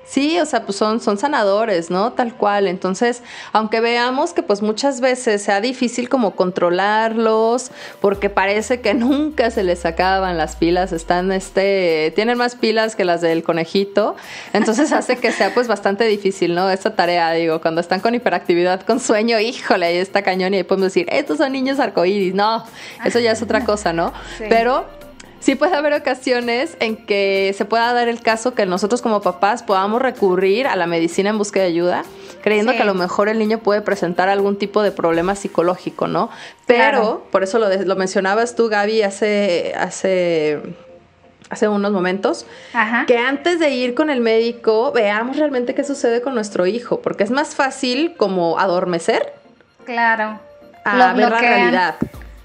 [0.06, 2.12] Sí, o sea, pues son, son sanadores, ¿no?
[2.12, 2.66] Tal cual.
[2.68, 9.50] Entonces, aunque veamos que pues muchas veces sea difícil como controlarlos, porque parece que nunca
[9.50, 14.16] se les acaban las pilas, están, este, tienen más pilas que las del conejito,
[14.52, 16.68] entonces hace que sea pues bastante difícil, ¿no?
[16.70, 20.64] Esa tarea, digo, cuando están con hiperactividad, con sueño, híjole, ahí está cañón y ahí
[20.64, 22.64] podemos decir, estos son niños arcoíris, no,
[23.04, 24.12] eso ya es otra cosa, ¿no?
[24.48, 24.86] Pero
[25.44, 29.62] sí puede haber ocasiones en que se pueda dar el caso que nosotros como papás
[29.62, 32.02] podamos recurrir a la medicina en busca de ayuda,
[32.42, 36.30] creyendo que a lo mejor el niño puede presentar algún tipo de problema psicológico, ¿no?
[36.66, 40.62] Pero, por eso lo, lo mencionabas tú, Gaby, hace, hace
[41.50, 42.46] hace unos momentos,
[43.06, 47.22] que antes de ir con el médico veamos realmente qué sucede con nuestro hijo, porque
[47.22, 49.34] es más fácil como adormecer.
[49.84, 50.40] Claro.
[50.86, 51.96] A ver la realidad.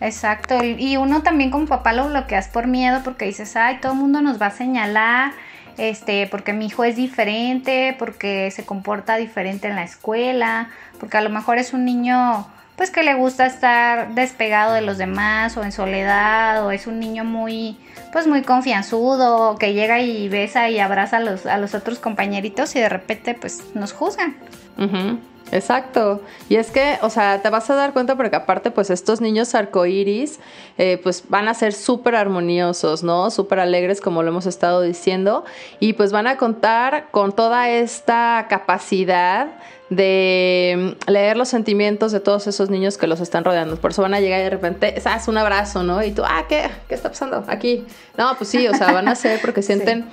[0.02, 3.98] Exacto, y uno también como papá lo bloqueas por miedo porque dices, ay, todo el
[3.98, 5.34] mundo nos va a señalar,
[5.78, 11.22] este, porque mi hijo es diferente, porque se comporta diferente en la escuela, porque a
[11.22, 15.66] lo mejor es un niño pues que le gusta estar despegado de los demás o
[15.66, 17.78] en soledad o es un niño muy
[18.14, 22.74] pues muy confianzudo que llega y besa y abraza a los, a los otros compañeritos
[22.78, 24.38] y de repente pues nos juzgan.
[25.52, 26.22] Exacto.
[26.48, 29.56] Y es que, o sea, te vas a dar cuenta porque aparte, pues estos niños
[29.56, 30.40] arcoíris,
[30.78, 33.32] eh, pues van a ser súper armoniosos, ¿no?
[33.32, 35.46] Súper alegres, como lo hemos estado diciendo.
[35.80, 39.48] Y pues van a contar con toda esta capacidad
[39.90, 43.76] de mm, leer los sentimientos de todos esos niños que los están rodeando.
[43.78, 45.28] Por eso van a llegar y de repente, ¿sabes?
[45.28, 46.04] Un abrazo, ¿no?
[46.04, 46.70] Y tú, ah, ¿qué?
[46.88, 47.86] ¿Qué está pasando aquí?
[48.18, 50.06] No, pues sí, o sea, van a ser porque sienten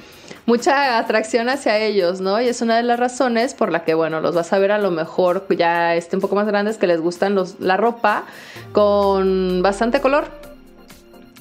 [0.47, 2.41] mucha atracción hacia ellos, ¿no?
[2.41, 4.79] Y es una de las razones por la que, bueno, los vas a ver a
[4.79, 8.25] lo mejor ya este, un poco más grandes que les gustan los, la ropa
[8.73, 10.27] con bastante color.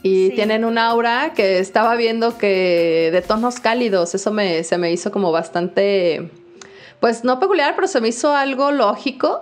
[0.02, 4.92] Y tienen un aura que estaba viendo que de tonos cálidos, eso me, se me
[4.92, 6.30] hizo como bastante,
[7.00, 9.42] pues no peculiar, pero se me hizo algo lógico,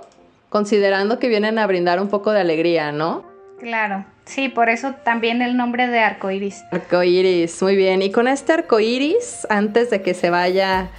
[0.49, 3.32] considerando que vienen a brindar un poco de alegría, ¿no?
[3.63, 4.06] Claro.
[4.26, 6.63] Sí, por eso también el nombre de arcoiris.
[6.71, 8.02] Arcoiris, muy bien.
[8.02, 10.89] Y con este arcoiris, antes de que se vaya,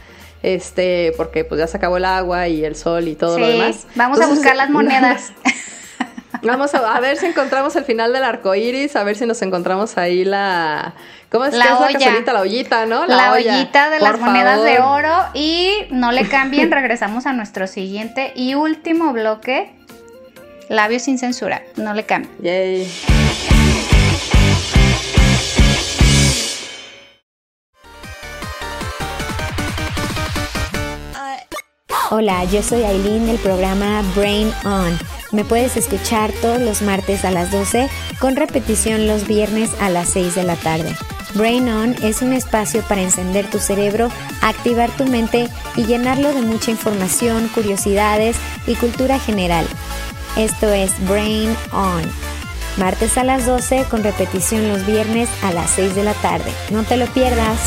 [0.43, 3.87] este, porque pues ya se acabó el agua y el sol y todo lo demás.
[3.95, 5.33] Vamos a buscar las monedas.
[6.43, 9.97] Vamos a, ver si encontramos el final del arco iris, a ver si nos encontramos
[9.97, 10.95] ahí la.
[11.31, 11.99] ¿Cómo es, la, olla.
[12.27, 13.07] la ollita, ¿no?
[13.07, 15.15] La, ollita de las monedas de oro.
[15.33, 19.73] Y no le cambien, regresamos a nuestro siguiente y último bloque
[20.69, 22.31] Labios sin censura, no le cambie.
[22.43, 22.89] Yay.
[32.11, 34.97] Hola, yo soy Aileen del programa Brain On.
[35.33, 37.89] Me puedes escuchar todos los martes a las 12
[38.21, 40.95] con repetición los viernes a las 6 de la tarde.
[41.35, 44.11] Brain On es un espacio para encender tu cerebro,
[44.43, 48.37] activar tu mente y llenarlo de mucha información, curiosidades
[48.69, 49.67] y cultura general.
[50.37, 52.03] Esto es Brain On.
[52.77, 56.51] Martes a las 12 con repetición los viernes a las 6 de la tarde.
[56.73, 57.61] No te lo pierdas.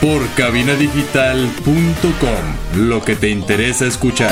[0.00, 4.30] Por cabinadigital.com, lo que te interesa escuchar.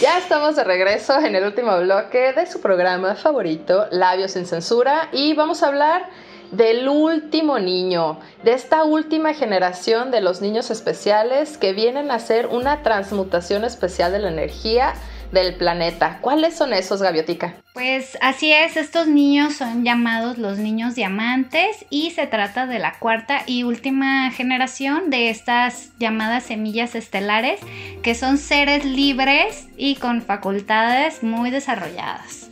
[0.00, 5.08] Ya estamos de regreso en el último bloque de su programa favorito, Labios sin Censura,
[5.10, 6.08] y vamos a hablar
[6.52, 12.46] del último niño, de esta última generación de los niños especiales que vienen a hacer
[12.46, 14.94] una transmutación especial de la energía
[15.32, 16.18] del planeta.
[16.20, 17.54] ¿Cuáles son esos, Gaviotica?
[17.72, 22.98] Pues así es, estos niños son llamados los niños diamantes y se trata de la
[22.98, 27.60] cuarta y última generación de estas llamadas semillas estelares,
[28.02, 32.51] que son seres libres y con facultades muy desarrolladas.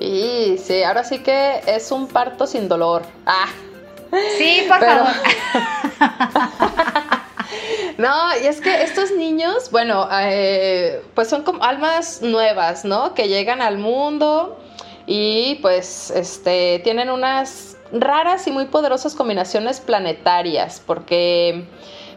[0.00, 3.02] Y sí, ahora sí que es un parto sin dolor.
[3.26, 3.48] Ah.
[4.38, 5.08] Sí, por favor.
[7.98, 13.14] no, y es que estos niños, bueno, eh, pues son como almas nuevas, ¿no?
[13.14, 14.58] Que llegan al mundo
[15.06, 21.66] y pues este, tienen unas raras y muy poderosas combinaciones planetarias, porque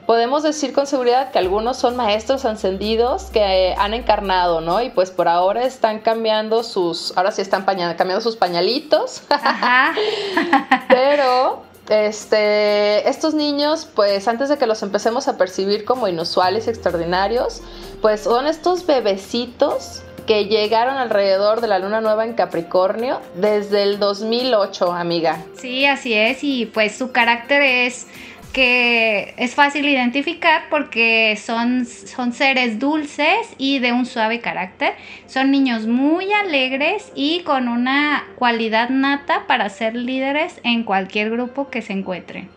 [0.05, 4.81] podemos decir con seguridad que algunos son maestros ascendidos que han encarnado, ¿no?
[4.81, 9.23] Y pues por ahora están cambiando sus, ahora sí están cambiando sus pañalitos.
[9.29, 9.93] Ajá.
[10.89, 16.69] Pero este, estos niños, pues antes de que los empecemos a percibir como inusuales y
[16.69, 17.61] extraordinarios,
[18.01, 23.99] pues son estos bebecitos que llegaron alrededor de la luna nueva en Capricornio desde el
[23.99, 25.43] 2008, amiga.
[25.57, 28.07] Sí, así es, y pues su carácter es
[28.53, 34.93] que es fácil identificar porque son, son seres dulces y de un suave carácter.
[35.27, 41.69] Son niños muy alegres y con una cualidad nata para ser líderes en cualquier grupo
[41.69, 42.47] que se encuentren.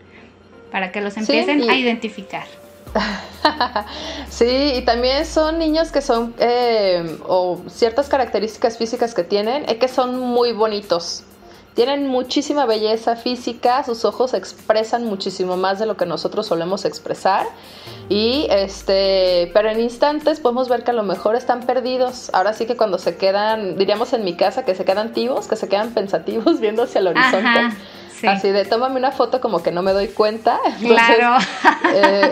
[0.71, 2.45] Para que los empiecen a identificar.
[4.29, 9.77] sí, y también son niños que son, eh, o ciertas características físicas que tienen, es
[9.77, 11.23] que son muy bonitos.
[11.77, 17.45] Tienen muchísima belleza física, sus ojos expresan muchísimo más de lo que nosotros solemos expresar.
[18.09, 22.31] Y este, pero en instantes podemos ver que a lo mejor están perdidos.
[22.33, 25.55] Ahora sí que cuando se quedan, diríamos en mi casa, que se quedan tibos, que
[25.55, 27.77] se quedan pensativos viendo hacia el horizonte.
[28.27, 30.59] Así de tómame una foto como que no me doy cuenta.
[30.81, 31.37] claro.
[31.93, 32.31] Eh,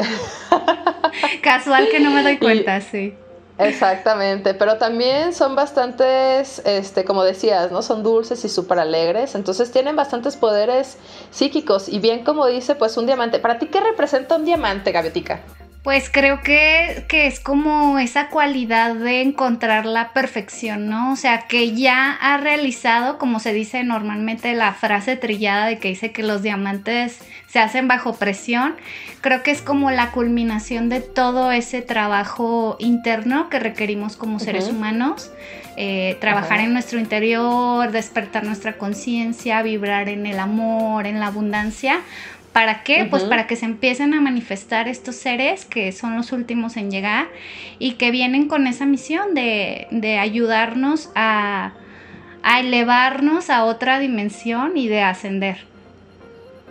[1.43, 3.14] Casual que no me doy cuenta, sí.
[3.58, 7.82] Exactamente, pero también son bastantes, este, como decías, ¿no?
[7.82, 10.97] Son dulces y súper alegres, entonces tienen bastantes poderes
[11.32, 13.39] psíquicos y bien como dice, pues un diamante.
[13.39, 15.41] ¿Para ti qué representa un diamante, Gaviotica?
[15.86, 21.14] Pues creo que, que, es como esa cualidad de encontrar la perfección, ¿no?
[21.14, 25.90] O sea, que ya ha realizado, como se dice normalmente, la frase trillada de que
[25.90, 28.74] dice que los diamantes se hacen bajo presión.
[29.22, 34.68] Creo que es como la culminación de todo ese trabajo interno que requerimos como seres
[34.70, 35.30] humanos.
[35.78, 42.00] Eh, trabajar en nuestro interior, despertar nuestra conciencia, vibrar en el amor, en la abundancia
[42.56, 43.06] ¿Para qué?
[43.10, 47.28] Pues para que se empiecen a manifestar estos seres que son los últimos en llegar
[47.80, 51.74] y que vienen con esa misión de, ayudarnos a,
[52.43, 55.68] a elevarnos a otra dimensión y de ascender.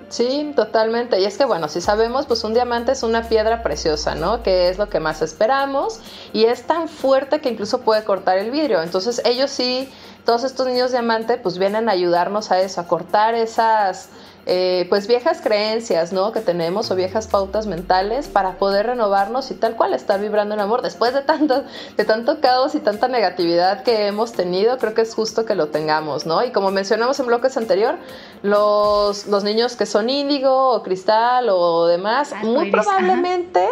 [0.08, 1.20] Sí, totalmente.
[1.20, 4.42] Y es que bueno, si sabemos, pues un diamante es una piedra preciosa, ¿no?
[4.42, 6.00] Que es lo que más esperamos
[6.32, 8.80] y es tan fuerte que incluso puede cortar el vidrio.
[8.80, 9.92] Entonces ellos sí,
[10.24, 14.08] todos estos niños diamante, pues vienen a ayudarnos a eso, a cortar esas
[14.46, 16.32] eh, pues viejas creencias, ¿no?
[16.32, 20.60] Que tenemos o viejas pautas mentales para poder renovarnos y tal cual estar vibrando en
[20.60, 20.82] amor.
[20.82, 21.64] Después de tanto,
[21.96, 25.68] de tanto caos y tanta negatividad que hemos tenido, creo que es justo que lo
[25.68, 26.44] tengamos, ¿no?
[26.44, 27.96] Y como mencionamos en bloques anterior,
[28.42, 33.66] los, los niños que son índigo o cristal o demás, muy probablemente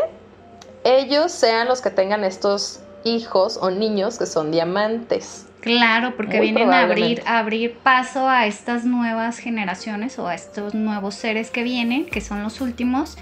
[0.84, 5.46] ellos sean los que tengan estos hijos o niños que son diamantes.
[5.62, 11.14] Claro, porque vienen a abrir, abrir paso a estas nuevas generaciones o a estos nuevos
[11.14, 13.16] seres que vienen, que son los últimos.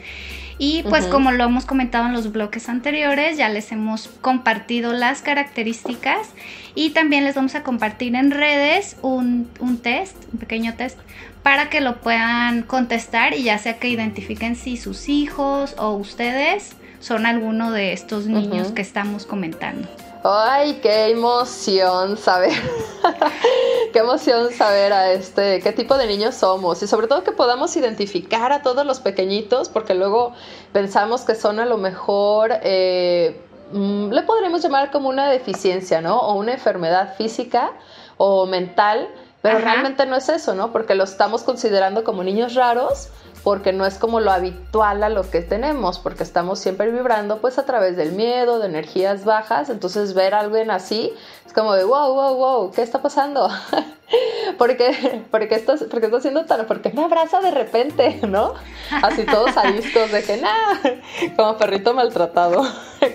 [0.59, 5.23] Y pues como lo hemos comentado en los bloques anteriores, ya les hemos compartido las
[5.23, 6.31] características
[6.75, 10.99] y también les vamos a compartir en redes un, un test, un pequeño test,
[11.43, 16.77] para que lo puedan contestar y ya sea que identifiquen si sus hijos o ustedes
[17.01, 19.89] son alguno de estos niños que estamos comentando.
[20.23, 22.53] Ay, qué emoción saber,
[23.93, 27.75] qué emoción saber a este, qué tipo de niños somos y sobre todo que podamos
[27.77, 30.35] identificar a todos los pequeñitos porque luego
[30.75, 33.41] pensamos que son a lo mejor, eh,
[33.73, 36.19] mm, le podremos llamar como una deficiencia, ¿no?
[36.19, 37.73] O una enfermedad física
[38.19, 39.09] o mental,
[39.41, 40.71] pero realmente no es eso, ¿no?
[40.71, 43.09] Porque lo estamos considerando como niños raros
[43.43, 47.59] porque no es como lo habitual a lo que tenemos, porque estamos siempre vibrando pues
[47.59, 51.13] a través del miedo, de energías bajas, entonces ver a alguien así
[51.47, 53.49] es como de wow, wow, wow, ¿qué está pasando?
[54.59, 58.55] porque porque estás porque está haciendo tan porque me abraza de repente, ¿no?
[59.03, 60.81] Así todos ariscos de que nada,
[61.37, 62.63] como perrito maltratado.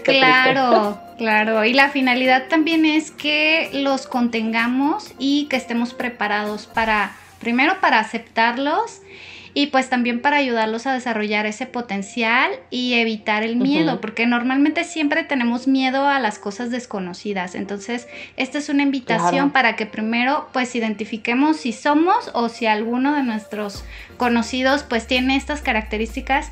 [0.03, 7.15] claro, claro, y la finalidad también es que los contengamos y que estemos preparados para
[7.39, 9.01] primero para aceptarlos
[9.57, 14.83] y pues también para ayudarlos a desarrollar ese potencial y evitar el miedo, porque normalmente
[14.83, 17.55] siempre tenemos miedo a las cosas desconocidas.
[17.55, 23.15] Entonces, esta es una invitación para que primero pues identifiquemos si somos o si alguno
[23.15, 23.85] de nuestros
[24.17, 26.51] conocidos pues tiene estas características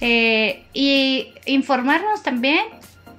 [0.00, 2.60] eh, y informarnos también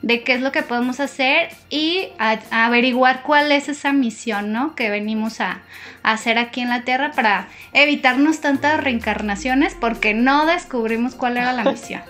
[0.01, 2.09] de qué es lo que podemos hacer y
[2.51, 4.75] averiguar cuál es esa misión, ¿no?
[4.75, 5.61] Que venimos a,
[6.03, 11.63] hacer aquí en la Tierra para evitarnos tantas reencarnaciones porque no descubrimos cuál era la
[11.71, 12.01] misión.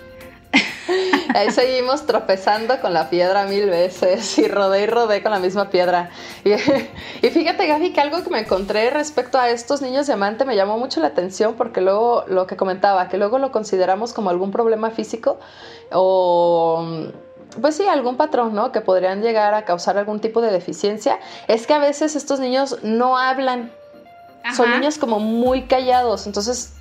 [1.34, 5.70] Ahí seguimos tropezando con la piedra mil veces y rodé y rodé con la misma
[5.70, 6.10] piedra.
[6.44, 6.52] Y,
[7.26, 10.78] y, fíjate, Gaby, que algo que me encontré respecto a estos niños diamante me llamó
[10.78, 14.90] mucho la atención porque luego lo que comentaba, que luego lo consideramos como algún problema
[14.90, 15.40] físico
[15.90, 17.10] o
[17.60, 18.72] pues sí, algún patrón, ¿no?
[18.72, 21.18] Que podrían llegar a causar algún tipo de deficiencia.
[21.48, 23.72] Es que a veces estos niños no hablan.
[24.56, 26.26] Son niños como muy callados.
[26.26, 26.76] Entonces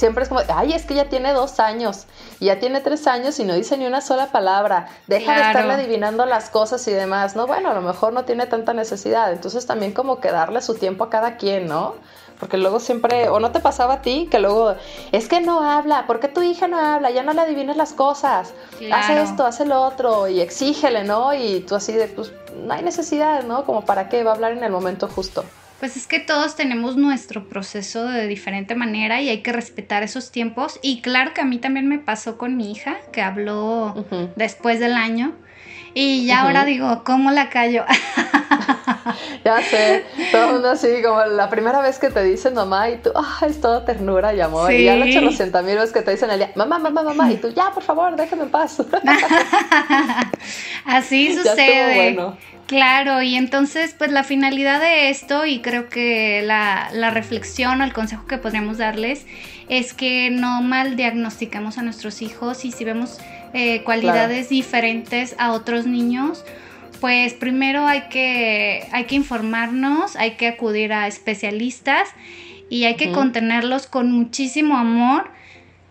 [0.00, 2.06] siempre es como, ay, es que ya tiene dos años,
[2.40, 5.74] y ya tiene tres años y no dice ni una sola palabra, deja de estarle
[5.74, 7.46] adivinando las cosas y demás, ¿no?
[7.46, 11.04] Bueno, a lo mejor no tiene tanta necesidad, entonces también como que darle su tiempo
[11.04, 11.96] a cada quien, ¿no?
[12.40, 14.74] Porque luego siempre, o no te pasaba a ti, que luego,
[15.12, 17.10] es que no habla, ¿por qué tu hija no habla?
[17.10, 18.54] Ya no le adivines las cosas,
[18.92, 21.34] hace esto, hace lo otro, y exígele, ¿no?
[21.34, 23.64] Y tú así de, pues, no hay necesidad, ¿no?
[23.64, 25.44] Como para qué, va a hablar en el momento justo.
[25.80, 30.30] Pues es que todos tenemos nuestro proceso de diferente manera y hay que respetar esos
[30.30, 30.78] tiempos.
[30.82, 33.94] Y claro que a mí también me pasó con mi hija, que habló
[34.36, 35.32] después del año.
[35.94, 37.84] Y ya ahora digo, ¿cómo la callo?
[39.44, 42.98] ya sé, todo el mundo así, como la primera vez que te dicen mamá y
[42.98, 44.72] tú, ah, es toda ternura y amor.
[44.72, 47.30] Y ya lo hecho los mil veces que te dicen el día, mamá, mamá, mamá,
[47.30, 48.80] y tú, ya, por favor, déjame en paz.
[50.84, 51.94] así sucede.
[51.94, 52.36] bueno.
[52.70, 57.92] Claro, y entonces pues la finalidad de esto y creo que la, reflexión o el
[57.92, 59.26] consejo que podríamos darles
[59.68, 63.18] es que no mal diagnosticamos a nuestros hijos y si vemos
[63.52, 66.44] eh, cualidades diferentes a otros niños,
[67.00, 72.08] pues primero hay que, hay que informarnos, hay que acudir a especialistas
[72.68, 75.30] y hay que contenerlos con muchísimo amor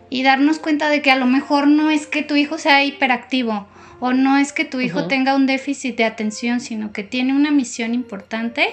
[0.08, 3.66] y darnos cuenta de que a lo mejor no es que tu hijo sea hiperactivo
[4.00, 7.50] o no es que tu hijo tenga un déficit de atención, sino que tiene una
[7.50, 8.68] misión importante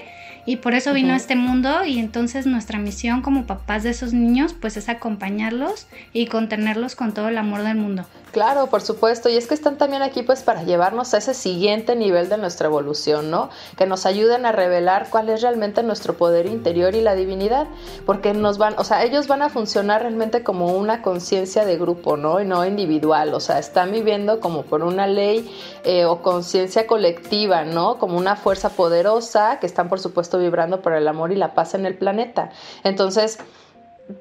[0.48, 4.14] y por eso vino a este mundo y entonces nuestra misión como papás de esos
[4.14, 8.06] niños pues es acompañarlos y contenerlos con todo el amor del mundo.
[8.32, 11.96] Claro, por supuesto, y es que están también aquí pues para llevarnos a ese siguiente
[11.96, 13.50] nivel de nuestra evolución, ¿no?
[13.78, 17.68] Que nos ayuden a revelar cuál es realmente nuestro poder interior y la divinidad,
[18.06, 22.16] porque nos van, o sea, ellos van a funcionar realmente como una conciencia de grupo,
[22.16, 22.40] ¿no?
[22.40, 25.50] Y no individual, o sea, están viviendo como por una ley
[25.84, 27.98] eh, o conciencia colectiva, ¿no?
[27.98, 31.74] Como una fuerza poderosa que están por supuesto vibrando por el amor y la paz
[31.74, 32.50] en el planeta.
[32.84, 33.40] Entonces,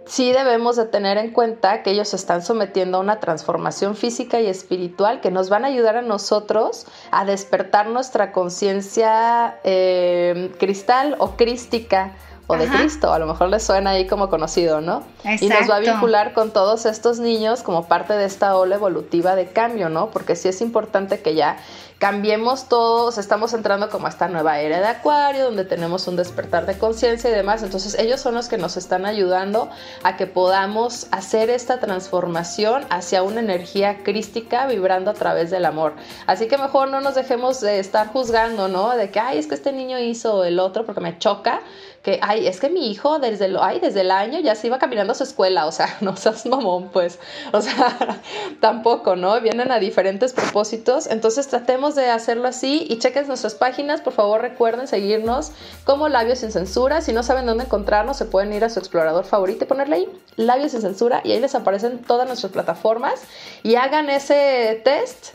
[0.07, 4.41] sí debemos de tener en cuenta que ellos se están sometiendo a una transformación física
[4.41, 11.17] y espiritual que nos van a ayudar a nosotros a despertar nuestra conciencia eh, cristal
[11.19, 12.15] o crística
[12.49, 15.03] o de Cristo, a lo mejor les suena ahí como conocido, ¿no?
[15.41, 19.35] Y nos va a vincular con todos estos niños como parte de esta ola evolutiva
[19.35, 20.11] de cambio, ¿no?
[20.11, 21.57] Porque sí es importante que ya
[21.99, 26.67] cambiemos todos, estamos entrando como a esta nueva era de Acuario, donde tenemos un despertar
[26.67, 27.63] de conciencia y demás.
[27.63, 29.71] Entonces ellos son los que nos están ayudando
[30.03, 35.95] a que podamos hacer esta transformación hacia una energía crística vibrando a través del amor.
[36.27, 38.95] Así que mejor no nos dejemos de estar juzgando, ¿no?
[38.95, 41.61] De que, ay, es que este niño hizo el otro porque me choca
[42.07, 44.79] que, ay, es que mi hijo desde, lo, ay, desde el año ya se iba
[44.79, 47.19] caminando a su escuela, o sea, no seas mamón, pues,
[47.53, 48.21] o sea,
[48.61, 49.41] tampoco, ¿no?
[49.41, 54.41] Vienen a diferentes propósitos, entonces tratemos de hacerlo así y chequen nuestras páginas, por favor
[54.41, 55.51] recuerden seguirnos
[55.83, 59.25] como Labios sin Censura, si no saben dónde encontrarnos, se pueden ir a su explorador
[59.25, 63.25] favorito y ponerle ahí Labios sin Censura y ahí les aparecen todas nuestras plataformas.
[63.65, 65.35] Y hagan ese test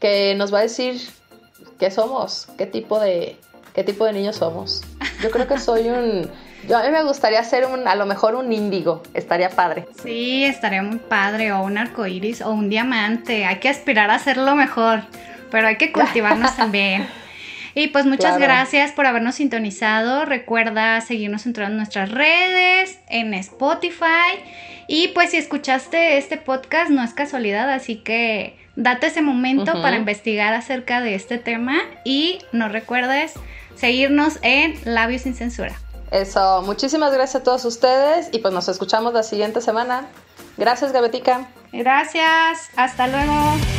[0.00, 0.98] que nos va a decir
[1.78, 3.36] qué somos, qué tipo de
[3.74, 4.80] qué tipo de niños somos.
[5.26, 6.30] Yo creo que soy un...
[6.68, 9.84] Yo, a mí me gustaría ser un, a lo mejor un índigo, estaría padre.
[10.00, 13.44] Sí, estaría muy padre, o un arco iris, o un diamante.
[13.44, 15.02] Hay que aspirar a ser lo mejor,
[15.50, 17.08] pero hay que cultivarnos también.
[17.74, 20.26] Y pues muchas gracias por habernos sintonizado.
[20.26, 24.38] Recuerda seguirnos en todas nuestras redes, en Spotify.
[24.86, 29.96] Y pues si escuchaste este podcast no es casualidad, así que date ese momento para
[29.96, 33.34] investigar acerca de este tema y no recuerdes
[33.76, 35.74] seguirnos en Labios sin Censura.
[36.10, 40.06] Eso, muchísimas gracias a todos ustedes y pues nos escuchamos la siguiente semana.
[40.56, 41.48] Gracias, Gabetica.
[41.72, 43.75] Gracias, hasta luego.